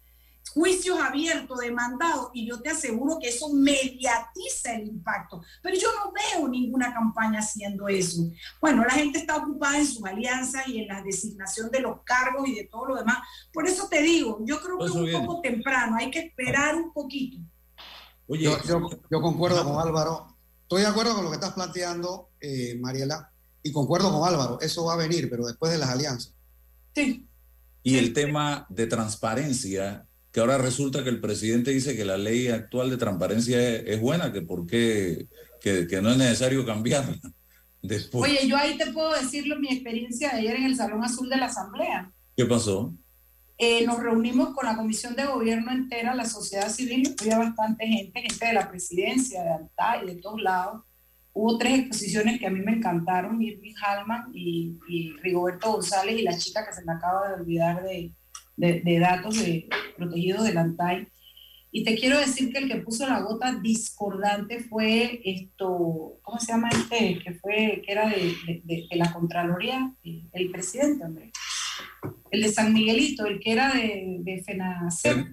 [0.52, 5.42] juicios abiertos, demandados, y yo te aseguro que eso mediatiza el impacto.
[5.62, 8.22] Pero yo no veo ninguna campaña haciendo eso.
[8.60, 12.48] Bueno, la gente está ocupada en sus alianzas y en la designación de los cargos
[12.48, 13.18] y de todo lo demás.
[13.52, 16.92] Por eso te digo, yo creo que es un poco temprano, hay que esperar un
[16.92, 17.38] poquito.
[18.28, 20.36] yo, yo- yo concuerdo con Álvaro.
[20.62, 23.32] Estoy de acuerdo con lo que estás planteando, eh, Mariela,
[23.62, 24.58] y concuerdo con Álvaro.
[24.60, 26.32] Eso va a venir, pero después de las alianzas.
[26.94, 27.26] Sí.
[27.82, 32.48] Y el tema de transparencia, que ahora resulta que el presidente dice que la ley
[32.48, 35.26] actual de transparencia es, es buena, que por qué,
[35.60, 37.18] que, que no es necesario cambiarla.
[37.82, 41.30] Después, Oye, yo ahí te puedo decirlo, mi experiencia de ayer en el Salón Azul
[41.30, 42.12] de la Asamblea.
[42.36, 42.94] ¿qué pasó?
[43.56, 48.20] Eh, nos reunimos con la Comisión de Gobierno entera, la sociedad civil, había bastante gente,
[48.20, 50.82] gente de la presidencia, de Alta y de todos lados.
[51.32, 56.22] Hubo tres exposiciones que a mí me encantaron, Irving Hallman y, y Rigoberto González y
[56.22, 58.14] la chica que se me acaba de olvidar de,
[58.60, 61.08] de- de datos de, protegidos del ANTAI.
[61.72, 66.52] Y te quiero decir que el que puso la gota discordante fue esto, ¿cómo se
[66.52, 67.20] llama este?
[67.22, 68.34] Que fue, que era de,
[68.64, 69.94] de- la Contraloría,
[70.32, 71.30] el presidente, hombre.
[72.30, 75.26] El de San Miguelito, el que era de, de FENACEP,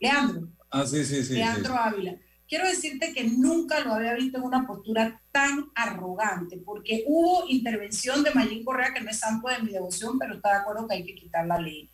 [0.00, 0.48] Leandro.
[0.70, 1.24] Ah, sí, sí, sí.
[1.24, 1.34] sí.
[1.34, 2.16] Leandro Ávila.
[2.46, 8.22] Quiero decirte que nunca lo había visto en una postura tan arrogante, porque hubo intervención
[8.22, 10.94] de Mayín Correa, que no es santo de mi devoción, pero está de acuerdo que
[10.96, 11.90] hay que quitar la ley.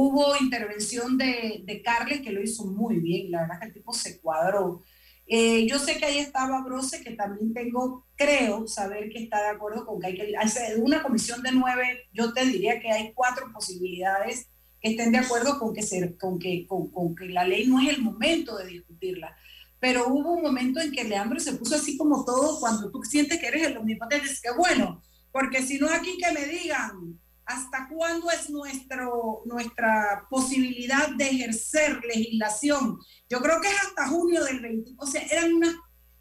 [0.00, 3.92] Hubo intervención de, de Carles, que lo hizo muy bien, la verdad que el tipo
[3.92, 4.84] se cuadró.
[5.26, 9.48] Eh, yo sé que ahí estaba Brose, que también tengo, creo, saber que está de
[9.48, 13.12] acuerdo con que hay que hacer una comisión de nueve, yo te diría que hay
[13.12, 14.48] cuatro posibilidades
[14.80, 17.80] que estén de acuerdo con que, se, con, que, con, con que la ley no
[17.80, 19.36] es el momento de discutirla.
[19.80, 23.40] Pero hubo un momento en que Leandro se puso así como todo, cuando tú sientes
[23.40, 27.18] que eres el omnipotente, es que bueno, porque si no aquí que me digan
[27.48, 32.98] hasta cuándo es nuestro, nuestra posibilidad de ejercer legislación.
[33.28, 34.92] Yo creo que es hasta junio del 20.
[34.98, 35.74] O sea, era una,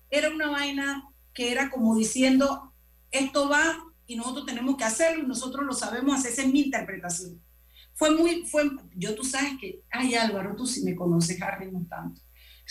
[0.09, 1.03] era una vaina
[1.33, 2.73] que era como diciendo,
[3.11, 6.31] esto va y nosotros tenemos que hacerlo y nosotros lo sabemos hacer.
[6.31, 7.43] Esa es mi interpretación.
[7.93, 11.85] Fue muy, fue, yo tú sabes que, ay Álvaro, tú sí me conoces, Harry, no
[11.89, 12.21] tanto.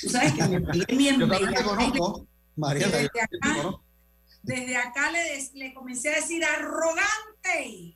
[0.01, 2.27] Tú sabes que me pegué mi Yo también te embella- conozco,
[2.57, 3.03] Mariela.
[3.03, 3.85] yo Desde acá, conozco.
[4.43, 7.96] desde acá le, des- le comencé a decir arrogante.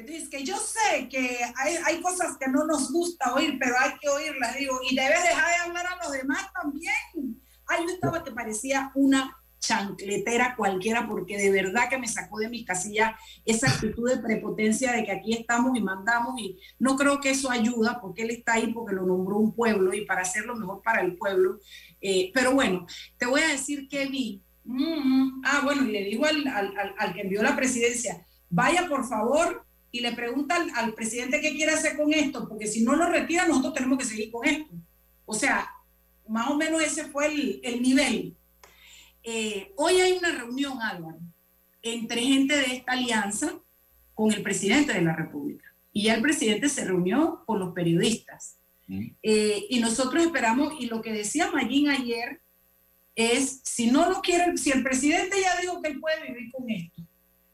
[0.00, 3.92] Entonces, que yo sé que hay, hay cosas que no nos gusta oír, pero hay
[4.00, 7.40] que oírlas, digo, y debes dejar de hablar a los demás también.
[7.66, 12.48] Ay, yo estaba que parecía una chancletera cualquiera, porque de verdad que me sacó de
[12.48, 13.12] mis casillas
[13.44, 17.50] esa actitud de prepotencia de que aquí estamos y mandamos, y no creo que eso
[17.50, 20.80] ayuda, porque él está ahí porque lo nombró un pueblo y para hacer lo mejor
[20.82, 21.58] para el pueblo.
[22.00, 22.86] Eh, pero bueno,
[23.18, 24.42] te voy a decir que vi.
[24.64, 29.06] Mm, ah, bueno, y le digo al- al- al que envió la presidencia, vaya por
[29.06, 32.94] favor y le pregunta al, al presidente qué quiere hacer con esto, porque si no
[32.94, 34.72] lo retira, nosotros tenemos que seguir con esto.
[35.26, 35.68] O sea,
[36.28, 38.34] más o menos ese fue el, el nivel.
[39.22, 41.18] Eh, hoy hay una reunión, Álvaro,
[41.82, 43.58] entre gente de esta alianza
[44.14, 45.64] con el presidente de la República.
[45.92, 48.56] Y ya el presidente se reunió con los periodistas.
[49.22, 52.40] Eh, y nosotros esperamos, y lo que decía Mayín ayer
[53.14, 56.68] es, si no lo quiere, si el presidente ya dijo que él puede vivir con
[56.68, 57.02] esto,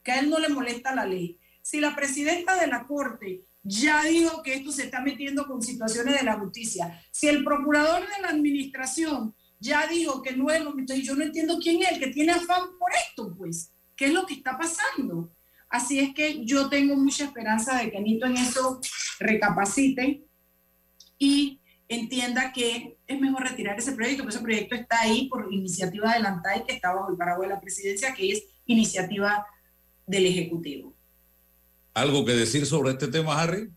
[0.03, 4.05] que a él no le molesta la ley, si la presidenta de la Corte ya
[4.05, 8.23] dijo que esto se está metiendo con situaciones de la justicia, si el procurador de
[8.23, 11.99] la administración ya dijo que no es lo entonces yo no entiendo quién es el
[11.99, 15.33] que tiene afán por esto, pues, ¿qué es lo que está pasando?
[15.69, 18.81] Así es que yo tengo mucha esperanza de que Nito en eso
[19.19, 20.23] recapacite
[21.19, 26.13] y entienda que es mejor retirar ese proyecto, porque ese proyecto está ahí por iniciativa
[26.13, 29.45] adelantada y que está bajo el paraguas de la presidencia, que es iniciativa
[30.07, 30.96] del Ejecutivo.
[31.97, 33.73] ¿Algo que decir sobre este tema, Harry?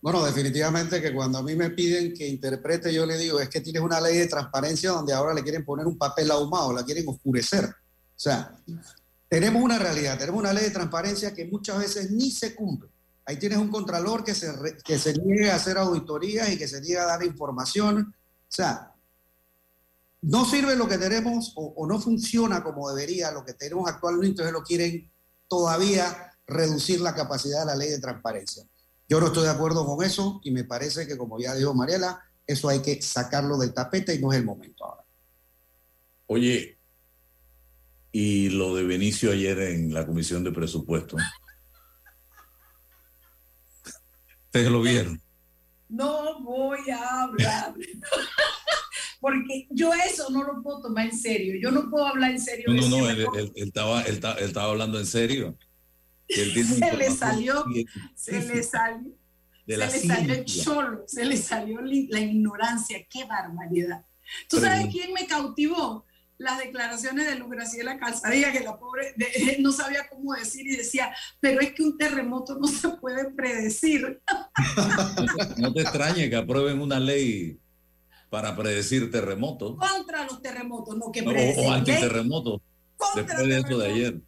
[0.00, 3.60] Bueno, definitivamente que cuando a mí me piden que interprete, yo le digo, es que
[3.60, 7.04] tienes una ley de transparencia donde ahora le quieren poner un papel ahumado, la quieren
[7.08, 7.64] oscurecer.
[7.64, 8.56] O sea,
[9.28, 12.88] tenemos una realidad, tenemos una ley de transparencia que muchas veces ni se cumple.
[13.26, 16.68] Ahí tienes un contralor que se, re- que se niega a hacer auditorías y que
[16.68, 18.14] se niega a dar información.
[18.14, 18.94] O sea,
[20.20, 24.42] no sirve lo que tenemos o, o no funciona como debería lo que tenemos actualmente,
[24.42, 25.10] entonces lo quieren
[25.48, 28.64] todavía reducir la capacidad de la ley de transparencia.
[29.08, 32.22] Yo no estoy de acuerdo con eso y me parece que, como ya dijo Mariela,
[32.46, 35.04] eso hay que sacarlo del tapete y no es el momento ahora.
[36.26, 36.78] Oye,
[38.10, 41.16] y lo de Benicio ayer en la comisión de presupuesto.
[44.46, 45.20] Ustedes lo vieron.
[45.88, 47.74] No voy a hablar.
[49.20, 51.54] Porque yo eso no lo puedo tomar en serio.
[51.62, 52.64] Yo no puedo hablar en serio.
[52.68, 55.56] No, de no, no, él, él- él estaba, él, ta- él estaba hablando en serio.
[56.34, 57.64] Se le salió,
[58.14, 59.12] se le salió,
[59.66, 64.04] se le salió el cholo, se le salió li- la ignorancia, qué barbaridad.
[64.48, 66.04] ¿Tú Pero- sabes quién me cautivó?
[66.38, 70.76] Las declaraciones de Luz Graciela Calzadilla, que la pobre de- no sabía cómo decir y
[70.76, 74.20] decía, pero es que un terremoto no se puede predecir.
[75.58, 77.58] No te extrañe que aprueben una ley
[78.30, 81.30] para predecir terremotos Contra los terremotos, no que ¿no?
[81.30, 81.64] o, predecir.
[81.66, 82.60] o antiterremotos
[83.14, 84.20] después de eso de ayer.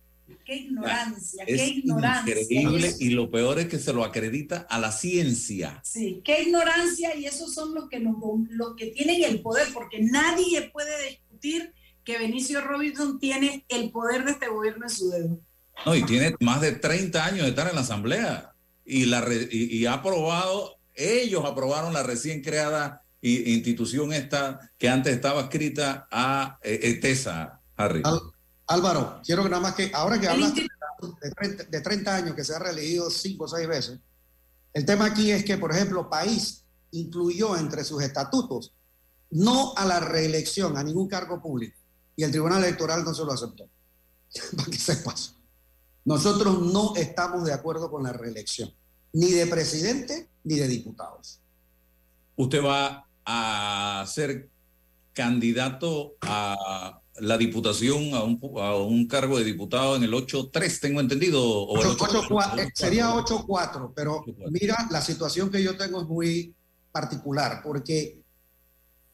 [0.44, 2.40] Qué ignorancia, Es qué ignorancia.
[2.40, 5.80] increíble y lo peor es que se lo acredita a la ciencia.
[5.84, 8.16] Sí, qué ignorancia y esos son los que, nos,
[8.50, 11.72] los que tienen el poder, porque nadie puede discutir
[12.04, 15.40] que Benicio Robinson tiene el poder de este gobierno en su dedo.
[15.86, 19.76] No, y tiene más de 30 años de estar en la Asamblea y, la y,
[19.76, 26.58] y ha aprobado, ellos aprobaron la recién creada institución esta que antes estaba escrita a
[26.62, 28.02] eh, ETESA, Harry.
[28.66, 32.44] Álvaro, quiero que nada más que, ahora que hablas de 30, de 30 años que
[32.44, 33.98] se ha reelegido cinco o seis veces,
[34.72, 38.72] el tema aquí es que, por ejemplo, País incluyó entre sus estatutos
[39.30, 41.76] no a la reelección, a ningún cargo público,
[42.16, 43.68] y el Tribunal Electoral no se lo aceptó.
[44.56, 45.34] Para que sepas.
[46.04, 48.72] Nosotros no estamos de acuerdo con la reelección,
[49.12, 51.40] ni de presidente ni de diputados.
[52.36, 54.50] Usted va a ser
[55.12, 61.00] candidato a la diputación, a un, a un cargo de diputado en el 8-3, tengo
[61.00, 61.42] entendido.
[61.42, 66.00] O el 8, 8-4, 4, eh, sería 8-4, pero mira, la situación que yo tengo
[66.00, 66.54] es muy
[66.90, 68.20] particular, porque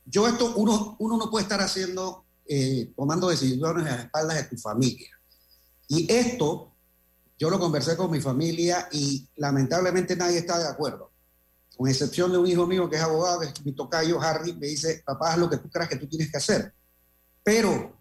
[0.07, 4.45] yo esto, uno, uno no puede estar haciendo, eh, tomando decisiones a las espaldas de
[4.45, 5.11] tu familia.
[5.89, 6.73] Y esto,
[7.39, 11.11] yo lo conversé con mi familia y lamentablemente nadie está de acuerdo,
[11.77, 14.69] con excepción de un hijo mío que es abogado, que es mi tocayo, Harry, me
[14.69, 16.73] dice, papá, haz lo que tú creas que tú tienes que hacer.
[17.43, 17.97] Pero,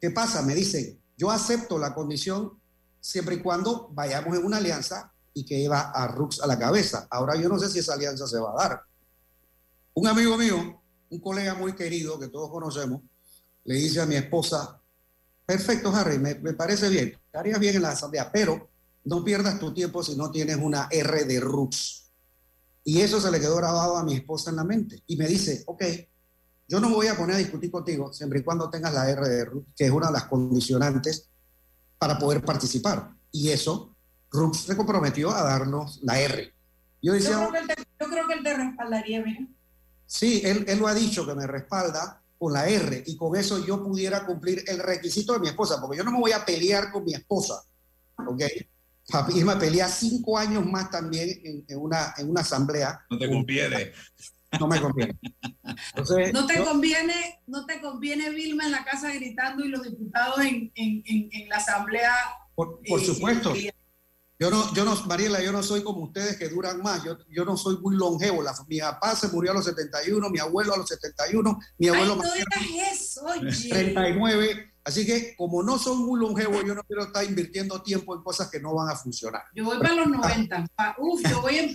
[0.00, 0.42] ¿qué pasa?
[0.42, 2.60] Me dicen, yo acepto la condición
[3.00, 7.06] siempre y cuando vayamos en una alianza y que lleva a Rux a la cabeza.
[7.10, 8.82] Ahora yo no sé si esa alianza se va a dar.
[9.94, 13.02] Un amigo mío, un colega muy querido que todos conocemos,
[13.64, 14.80] le dice a mi esposa,
[15.44, 18.70] perfecto Harry, me, parece bien, estarías bien en la asamblea, pero
[19.04, 22.10] no pierdas tu tiempo si no tienes una R de Rux.
[22.84, 25.02] Y eso se le quedó grabado a mi esposa en la mente.
[25.06, 25.82] Y me dice, ok,
[26.68, 29.44] yo no voy a poner a discutir contigo siempre y cuando tengas la R de
[29.44, 31.28] RUT, que es una de las condicionantes
[31.98, 33.10] para poder participar.
[33.32, 33.94] Y eso,
[34.30, 36.52] RUT se comprometió a darnos la R.
[37.02, 39.46] Yo Yo decía, creo, que él te, yo creo que él te respaldaría, mira.
[40.06, 43.64] sí, él, él lo ha dicho que me respalda con la R y con eso
[43.64, 46.90] yo pudiera cumplir el requisito de mi esposa, porque yo no me voy a pelear
[46.92, 47.62] con mi esposa,
[48.18, 48.42] ¿ok?
[49.08, 53.06] Para irme a pelear cinco años más también en, en una, en una asamblea.
[53.08, 53.92] No te conviene.
[54.60, 55.18] No me conviene.
[55.94, 59.82] Entonces, No te yo- conviene, no te conviene Vilma en la casa gritando y los
[59.82, 62.12] diputados en, en, en, en la asamblea.
[62.54, 63.54] Por, por eh, supuesto.
[64.38, 67.02] Yo no, yo no, Mariela, yo no soy como ustedes que duran más.
[67.04, 68.42] Yo, yo no soy muy longevo.
[68.42, 71.94] La, mi papá se murió a los 71, mi abuelo a los 71, mi Ay,
[71.94, 73.68] abuelo no mayor digas eso, oye.
[73.70, 74.74] 39.
[74.84, 78.48] Así que como no soy muy longevo, yo no quiero estar invirtiendo tiempo en cosas
[78.50, 79.42] que no van a funcionar.
[79.54, 80.66] Yo voy para los 90.
[80.76, 81.74] pa- uf, yo voy en.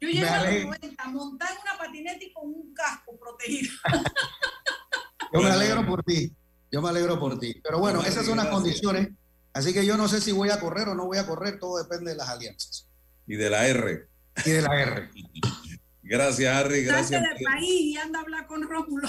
[0.00, 0.68] Yo llego a los alegro.
[0.80, 3.72] 90, montar una patineta y con un casco protegido.
[5.32, 6.32] Yo me alegro por ti.
[6.70, 7.60] Yo me alegro por ti.
[7.62, 9.08] Pero bueno, esas son las condiciones.
[9.52, 11.58] Así que yo no sé si voy a correr o no voy a correr.
[11.60, 12.88] Todo depende de las alianzas
[13.26, 14.08] Y de la R.
[14.44, 15.10] y de la R.
[16.02, 16.84] Gracias, Harry.
[16.84, 17.22] Salte Gracias.
[17.22, 19.08] del país y anda a hablar con Rómulo.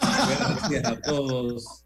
[0.00, 1.82] Gracias a todos.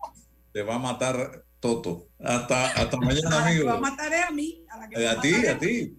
[0.53, 2.09] Te va a matar Toto.
[2.22, 3.80] Hasta, hasta mañana, A la que va a amigo.
[3.80, 4.64] matar a mí.
[4.70, 5.99] A la que A ti, a ti.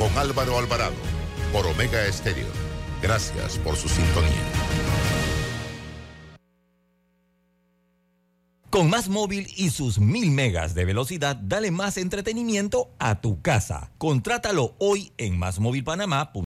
[0.00, 0.94] con Álvaro Alvarado
[1.52, 2.46] por Omega Estéreo.
[3.02, 4.30] Gracias por su sintonía.
[8.70, 13.90] Con Más Móvil y sus mil megas de velocidad, dale más entretenimiento a tu casa.
[13.98, 16.32] Contrátalo hoy en másmóvilpanamá.com.